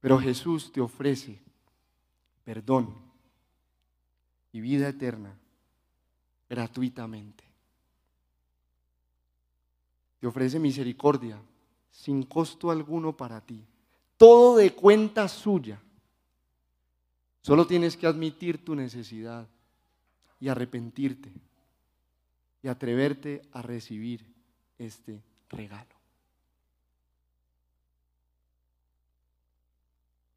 Pero 0.02 0.20
Jesús 0.20 0.72
te 0.72 0.82
ofrece 0.82 1.42
perdón 2.44 2.94
y 4.52 4.62
vida 4.62 4.88
eterna 4.88 5.36
gratuitamente. 6.48 7.44
Te 10.20 10.28
ofrece 10.28 10.60
misericordia 10.60 11.42
sin 11.90 12.22
costo 12.22 12.70
alguno 12.70 13.18
para 13.18 13.42
ti 13.42 13.66
todo 14.20 14.58
de 14.58 14.74
cuenta 14.74 15.30
suya. 15.30 15.80
Solo 17.42 17.66
tienes 17.66 17.96
que 17.96 18.06
admitir 18.06 18.64
tu 18.64 18.76
necesidad 18.76 19.48
y 20.42 20.50
arrepentirte 20.50 21.32
y 22.62 22.68
atreverte 22.68 23.42
a 23.54 23.62
recibir 23.62 24.26
este 24.78 25.24
regalo. 25.50 25.96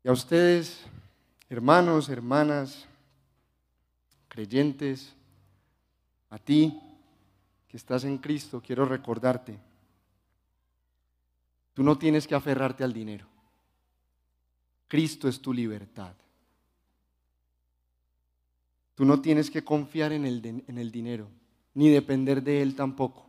Y 0.05 0.09
a 0.09 0.13
ustedes, 0.13 0.85
hermanos, 1.51 2.09
hermanas, 2.09 2.87
creyentes, 4.29 5.13
a 6.31 6.39
ti 6.39 6.81
que 7.67 7.77
estás 7.77 8.05
en 8.05 8.19
Cristo, 8.19 8.63
quiero 8.65 8.85
recordarte, 8.85 9.59
tú 11.75 11.83
no 11.83 11.99
tienes 11.99 12.29
que 12.29 12.37
aferrarte 12.37 12.85
al 12.85 12.93
dinero. 12.93 13.32
Cristo 14.93 15.27
es 15.27 15.41
tu 15.41 15.55
libertad. 15.55 16.13
Tú 18.95 19.07
no 19.07 19.23
tienes 19.23 19.51
que 19.51 19.65
confiar 19.65 20.13
en 20.13 20.27
el, 20.27 20.45
en 20.45 20.77
el 20.77 20.93
dinero, 20.93 21.29
ni 21.73 21.89
depender 21.89 22.43
de 22.43 22.61
él 22.61 22.77
tampoco. 22.77 23.25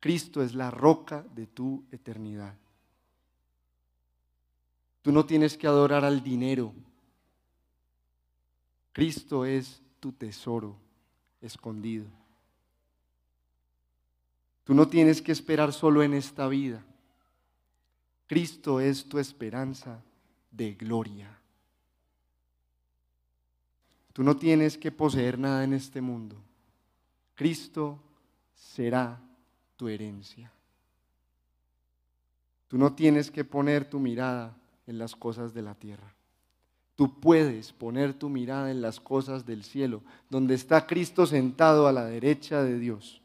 Cristo 0.00 0.42
es 0.42 0.52
la 0.56 0.72
roca 0.72 1.24
de 1.36 1.46
tu 1.46 1.84
eternidad. 1.92 2.56
Tú 5.00 5.12
no 5.12 5.26
tienes 5.26 5.56
que 5.56 5.68
adorar 5.68 6.04
al 6.04 6.24
dinero. 6.24 6.72
Cristo 8.92 9.44
es 9.44 9.80
tu 10.00 10.10
tesoro 10.10 10.74
escondido. 11.40 12.06
Tú 14.64 14.74
no 14.74 14.88
tienes 14.88 15.22
que 15.22 15.30
esperar 15.30 15.72
solo 15.72 16.02
en 16.02 16.14
esta 16.14 16.48
vida. 16.48 16.84
Cristo 18.26 18.80
es 18.80 19.08
tu 19.08 19.18
esperanza 19.18 20.02
de 20.50 20.74
gloria. 20.74 21.38
Tú 24.12 24.22
no 24.22 24.36
tienes 24.36 24.78
que 24.78 24.92
poseer 24.92 25.38
nada 25.38 25.64
en 25.64 25.74
este 25.74 26.00
mundo. 26.00 26.36
Cristo 27.34 28.00
será 28.54 29.20
tu 29.76 29.88
herencia. 29.88 30.52
Tú 32.68 32.78
no 32.78 32.94
tienes 32.94 33.30
que 33.30 33.44
poner 33.44 33.88
tu 33.88 33.98
mirada 33.98 34.56
en 34.86 34.98
las 34.98 35.14
cosas 35.16 35.52
de 35.52 35.62
la 35.62 35.74
tierra. 35.74 36.14
Tú 36.96 37.18
puedes 37.18 37.72
poner 37.72 38.14
tu 38.14 38.28
mirada 38.28 38.70
en 38.70 38.80
las 38.80 39.00
cosas 39.00 39.44
del 39.44 39.64
cielo, 39.64 40.02
donde 40.30 40.54
está 40.54 40.86
Cristo 40.86 41.26
sentado 41.26 41.88
a 41.88 41.92
la 41.92 42.04
derecha 42.04 42.62
de 42.62 42.78
Dios. 42.78 43.20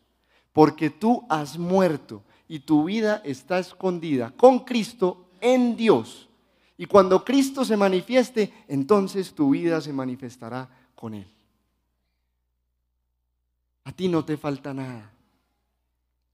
Porque 0.53 0.89
tú 0.89 1.25
has 1.29 1.57
muerto 1.59 2.23
y 2.49 2.59
tu 2.59 2.85
vida 2.85 3.21
está 3.23 3.59
escondida 3.59 4.31
con 4.31 4.65
Cristo 4.65 5.29
en 5.39 5.77
Dios. 5.77 6.27
Y 6.77 6.87
cuando 6.87 7.23
Cristo 7.23 7.63
se 7.63 7.77
manifieste, 7.77 8.51
entonces 8.67 9.33
tu 9.33 9.51
vida 9.51 9.79
se 9.79 9.93
manifestará 9.93 10.67
con 10.95 11.13
Él. 11.13 11.27
A 13.83 13.91
ti 13.91 14.07
no 14.07 14.25
te 14.25 14.35
falta 14.35 14.73
nada. 14.73 15.11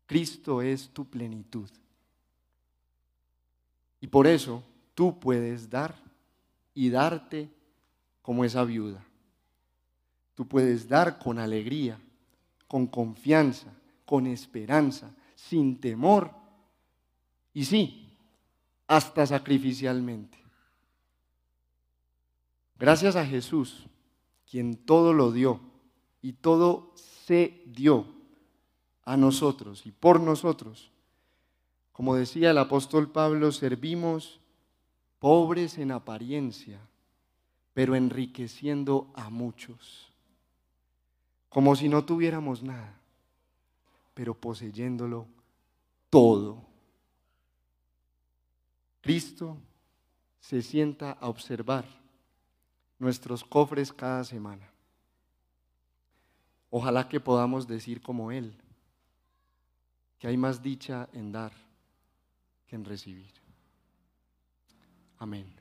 Cristo 0.05 0.61
es 0.61 0.89
tu 0.89 1.05
plenitud. 1.05 1.69
Y 3.99 4.07
por 4.07 4.25
eso 4.25 4.63
tú 4.93 5.19
puedes 5.19 5.69
dar 5.69 5.95
y 6.73 6.89
darte 6.89 7.49
como 8.21 8.45
esa 8.45 8.63
viuda. 8.63 9.03
Tú 10.35 10.47
puedes 10.47 10.87
dar 10.87 11.19
con 11.19 11.39
alegría, 11.39 11.99
con 12.67 12.87
confianza, 12.87 13.67
con 14.05 14.27
esperanza, 14.27 15.11
sin 15.49 15.79
temor. 15.79 16.31
Y 17.53 17.65
sí, 17.65 18.17
hasta 18.87 19.25
sacrificialmente. 19.25 20.37
Gracias 22.77 23.15
a 23.15 23.25
Jesús, 23.25 23.85
quien 24.49 24.75
todo 24.75 25.13
lo 25.13 25.31
dio 25.31 25.61
y 26.21 26.33
todo 26.33 26.91
se 26.95 27.63
dio 27.67 28.07
a 29.03 29.15
nosotros 29.17 29.85
y 29.85 29.91
por 29.91 30.19
nosotros. 30.19 30.91
Como 31.93 32.15
decía 32.15 32.51
el 32.51 32.57
apóstol 32.57 33.11
Pablo, 33.11 33.51
servimos 33.51 34.41
pobres 35.19 35.77
en 35.77 35.91
apariencia, 35.91 36.79
pero 37.73 37.95
enriqueciendo 37.95 39.11
a 39.15 39.29
muchos, 39.29 40.11
como 41.49 41.75
si 41.75 41.87
no 41.87 42.03
tuviéramos 42.03 42.63
nada, 42.63 42.99
pero 44.13 44.33
poseyéndolo 44.33 45.27
todo. 46.15 46.63
Cristo 49.01 49.57
se 50.39 50.61
sienta 50.61 51.11
a 51.11 51.27
observar 51.27 51.83
nuestros 52.97 53.43
cofres 53.43 53.91
cada 53.91 54.23
semana. 54.23 54.65
Ojalá 56.69 57.09
que 57.09 57.19
podamos 57.19 57.67
decir 57.67 58.01
como 58.01 58.31
Él, 58.31 58.55
que 60.17 60.29
hay 60.29 60.37
más 60.37 60.63
dicha 60.63 61.09
en 61.11 61.33
dar 61.33 61.51
que 62.65 62.77
en 62.77 62.85
recibir. 62.85 63.33
Amén. 65.17 65.53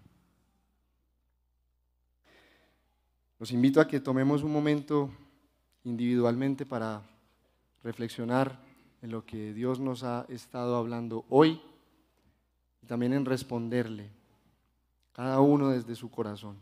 Los 3.41 3.51
invito 3.51 3.81
a 3.81 3.89
que 3.89 3.99
tomemos 3.99 4.45
un 4.45 4.53
momento 4.53 5.11
individualmente 5.83 6.65
para 6.65 7.03
reflexionar 7.83 8.73
en 9.05 9.11
lo 9.11 9.27
que 9.27 9.53
Dios 9.53 9.81
nos 9.81 10.03
ha 10.03 10.25
estado 10.31 10.77
hablando 10.77 11.27
hoy 11.29 11.61
y 12.83 12.87
también 12.87 13.13
en 13.13 13.27
responderle, 13.27 14.11
cada 15.13 15.41
uno 15.41 15.69
desde 15.69 15.95
su 15.95 16.11
corazón. 16.11 16.57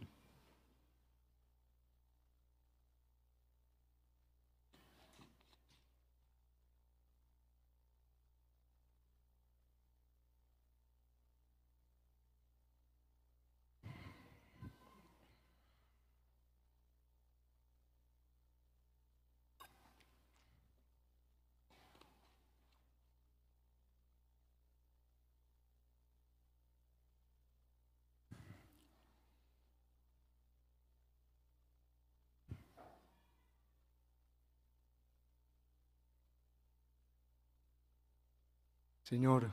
Señor, 39.12 39.50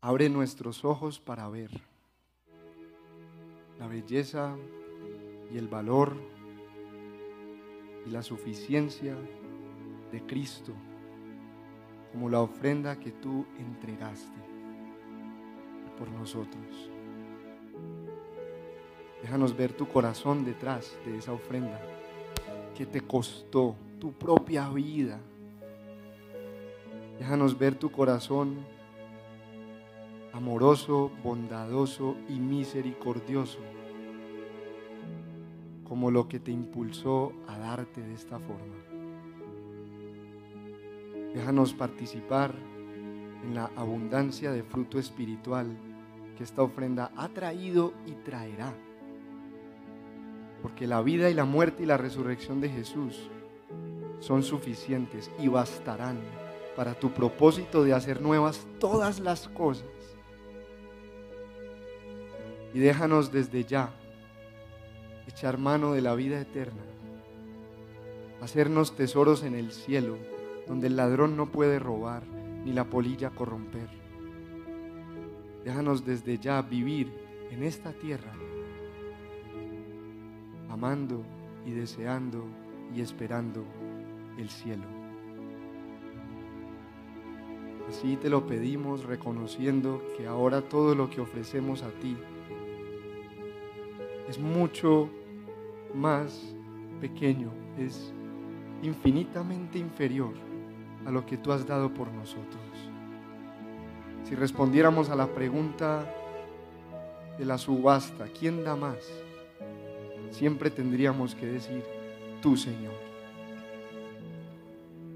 abre 0.00 0.28
nuestros 0.28 0.84
ojos 0.84 1.18
para 1.18 1.48
ver 1.48 1.72
la 3.80 3.88
belleza 3.88 4.56
y 5.52 5.58
el 5.58 5.66
valor 5.66 6.14
y 8.06 8.10
la 8.10 8.22
suficiencia 8.22 9.16
de 10.12 10.24
Cristo 10.24 10.72
como 12.12 12.30
la 12.30 12.38
ofrenda 12.38 13.00
que 13.00 13.10
tú 13.10 13.44
entregaste 13.58 14.38
por 15.98 16.08
nosotros. 16.08 16.90
Déjanos 19.20 19.56
ver 19.56 19.72
tu 19.72 19.88
corazón 19.88 20.44
detrás 20.44 20.96
de 21.04 21.18
esa 21.18 21.32
ofrenda 21.32 21.80
que 22.76 22.86
te 22.86 23.00
costó 23.00 23.74
tu 23.98 24.12
propia 24.12 24.68
vida 24.68 25.18
Déjanos 27.22 27.56
ver 27.56 27.76
tu 27.76 27.92
corazón 27.92 28.56
amoroso, 30.32 31.12
bondadoso 31.22 32.16
y 32.28 32.40
misericordioso, 32.40 33.60
como 35.84 36.10
lo 36.10 36.26
que 36.26 36.40
te 36.40 36.50
impulsó 36.50 37.32
a 37.46 37.58
darte 37.58 38.02
de 38.02 38.12
esta 38.12 38.40
forma. 38.40 38.74
Déjanos 41.32 41.74
participar 41.74 42.56
en 43.44 43.54
la 43.54 43.70
abundancia 43.76 44.50
de 44.50 44.64
fruto 44.64 44.98
espiritual 44.98 45.78
que 46.36 46.42
esta 46.42 46.62
ofrenda 46.62 47.12
ha 47.16 47.28
traído 47.28 47.92
y 48.04 48.14
traerá. 48.24 48.74
Porque 50.60 50.88
la 50.88 51.00
vida 51.02 51.30
y 51.30 51.34
la 51.34 51.44
muerte 51.44 51.84
y 51.84 51.86
la 51.86 51.98
resurrección 51.98 52.60
de 52.60 52.68
Jesús 52.68 53.30
son 54.18 54.42
suficientes 54.42 55.30
y 55.38 55.46
bastarán 55.46 56.41
para 56.76 56.94
tu 56.94 57.12
propósito 57.12 57.84
de 57.84 57.92
hacer 57.92 58.20
nuevas 58.20 58.66
todas 58.78 59.20
las 59.20 59.48
cosas. 59.48 59.86
Y 62.74 62.78
déjanos 62.78 63.30
desde 63.30 63.64
ya 63.64 63.90
echar 65.26 65.58
mano 65.58 65.92
de 65.92 66.00
la 66.00 66.14
vida 66.14 66.40
eterna, 66.40 66.82
hacernos 68.40 68.96
tesoros 68.96 69.44
en 69.44 69.54
el 69.54 69.72
cielo, 69.72 70.16
donde 70.66 70.86
el 70.86 70.96
ladrón 70.96 71.36
no 71.36 71.50
puede 71.52 71.78
robar 71.78 72.22
ni 72.64 72.72
la 72.72 72.84
polilla 72.84 73.30
corromper. 73.30 73.88
Déjanos 75.64 76.04
desde 76.04 76.38
ya 76.38 76.62
vivir 76.62 77.12
en 77.50 77.62
esta 77.62 77.92
tierra, 77.92 78.32
amando 80.70 81.22
y 81.66 81.72
deseando 81.72 82.44
y 82.94 83.00
esperando 83.00 83.64
el 84.38 84.48
cielo. 84.48 85.01
Así 87.92 88.16
te 88.16 88.30
lo 88.30 88.46
pedimos 88.46 89.04
reconociendo 89.04 90.02
que 90.16 90.26
ahora 90.26 90.62
todo 90.62 90.94
lo 90.94 91.10
que 91.10 91.20
ofrecemos 91.20 91.82
a 91.82 91.90
ti 91.90 92.16
es 94.30 94.38
mucho 94.38 95.10
más 95.94 96.56
pequeño, 97.02 97.50
es 97.78 98.14
infinitamente 98.82 99.78
inferior 99.78 100.32
a 101.04 101.10
lo 101.10 101.26
que 101.26 101.36
tú 101.36 101.52
has 101.52 101.66
dado 101.66 101.92
por 101.92 102.10
nosotros. 102.10 102.62
Si 104.24 104.34
respondiéramos 104.34 105.10
a 105.10 105.14
la 105.14 105.26
pregunta 105.26 106.10
de 107.36 107.44
la 107.44 107.58
subasta, 107.58 108.24
¿quién 108.28 108.64
da 108.64 108.74
más? 108.74 109.06
Siempre 110.30 110.70
tendríamos 110.70 111.34
que 111.34 111.44
decir, 111.44 111.84
tú 112.40 112.56
Señor. 112.56 112.94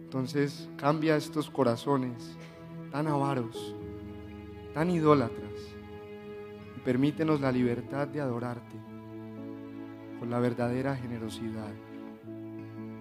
Entonces 0.05 0.69
cambia 0.77 1.17
estos 1.17 1.49
corazones 1.49 2.37
tan 2.91 3.07
avaros, 3.07 3.75
tan 4.75 4.91
idólatras, 4.91 5.53
y 6.77 6.81
permítenos 6.81 7.41
la 7.41 7.53
libertad 7.53 8.09
de 8.09 8.21
adorarte 8.21 8.77
con 10.19 10.31
la 10.31 10.39
verdadera 10.39 10.97
generosidad. 10.97 11.73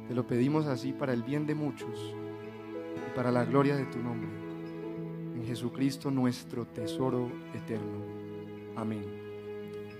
Te 0.07 0.13
lo 0.13 0.27
pedimos 0.27 0.67
así 0.67 0.93
para 0.93 1.13
el 1.13 1.23
bien 1.23 1.47
de 1.47 1.55
muchos 1.55 2.13
y 2.95 3.15
para 3.15 3.31
la 3.31 3.45
gloria 3.45 3.75
de 3.75 3.85
tu 3.85 3.99
nombre. 3.99 4.29
En 5.35 5.43
Jesucristo 5.45 6.11
nuestro 6.11 6.65
tesoro 6.67 7.31
eterno. 7.53 8.03
Amén 8.75 9.05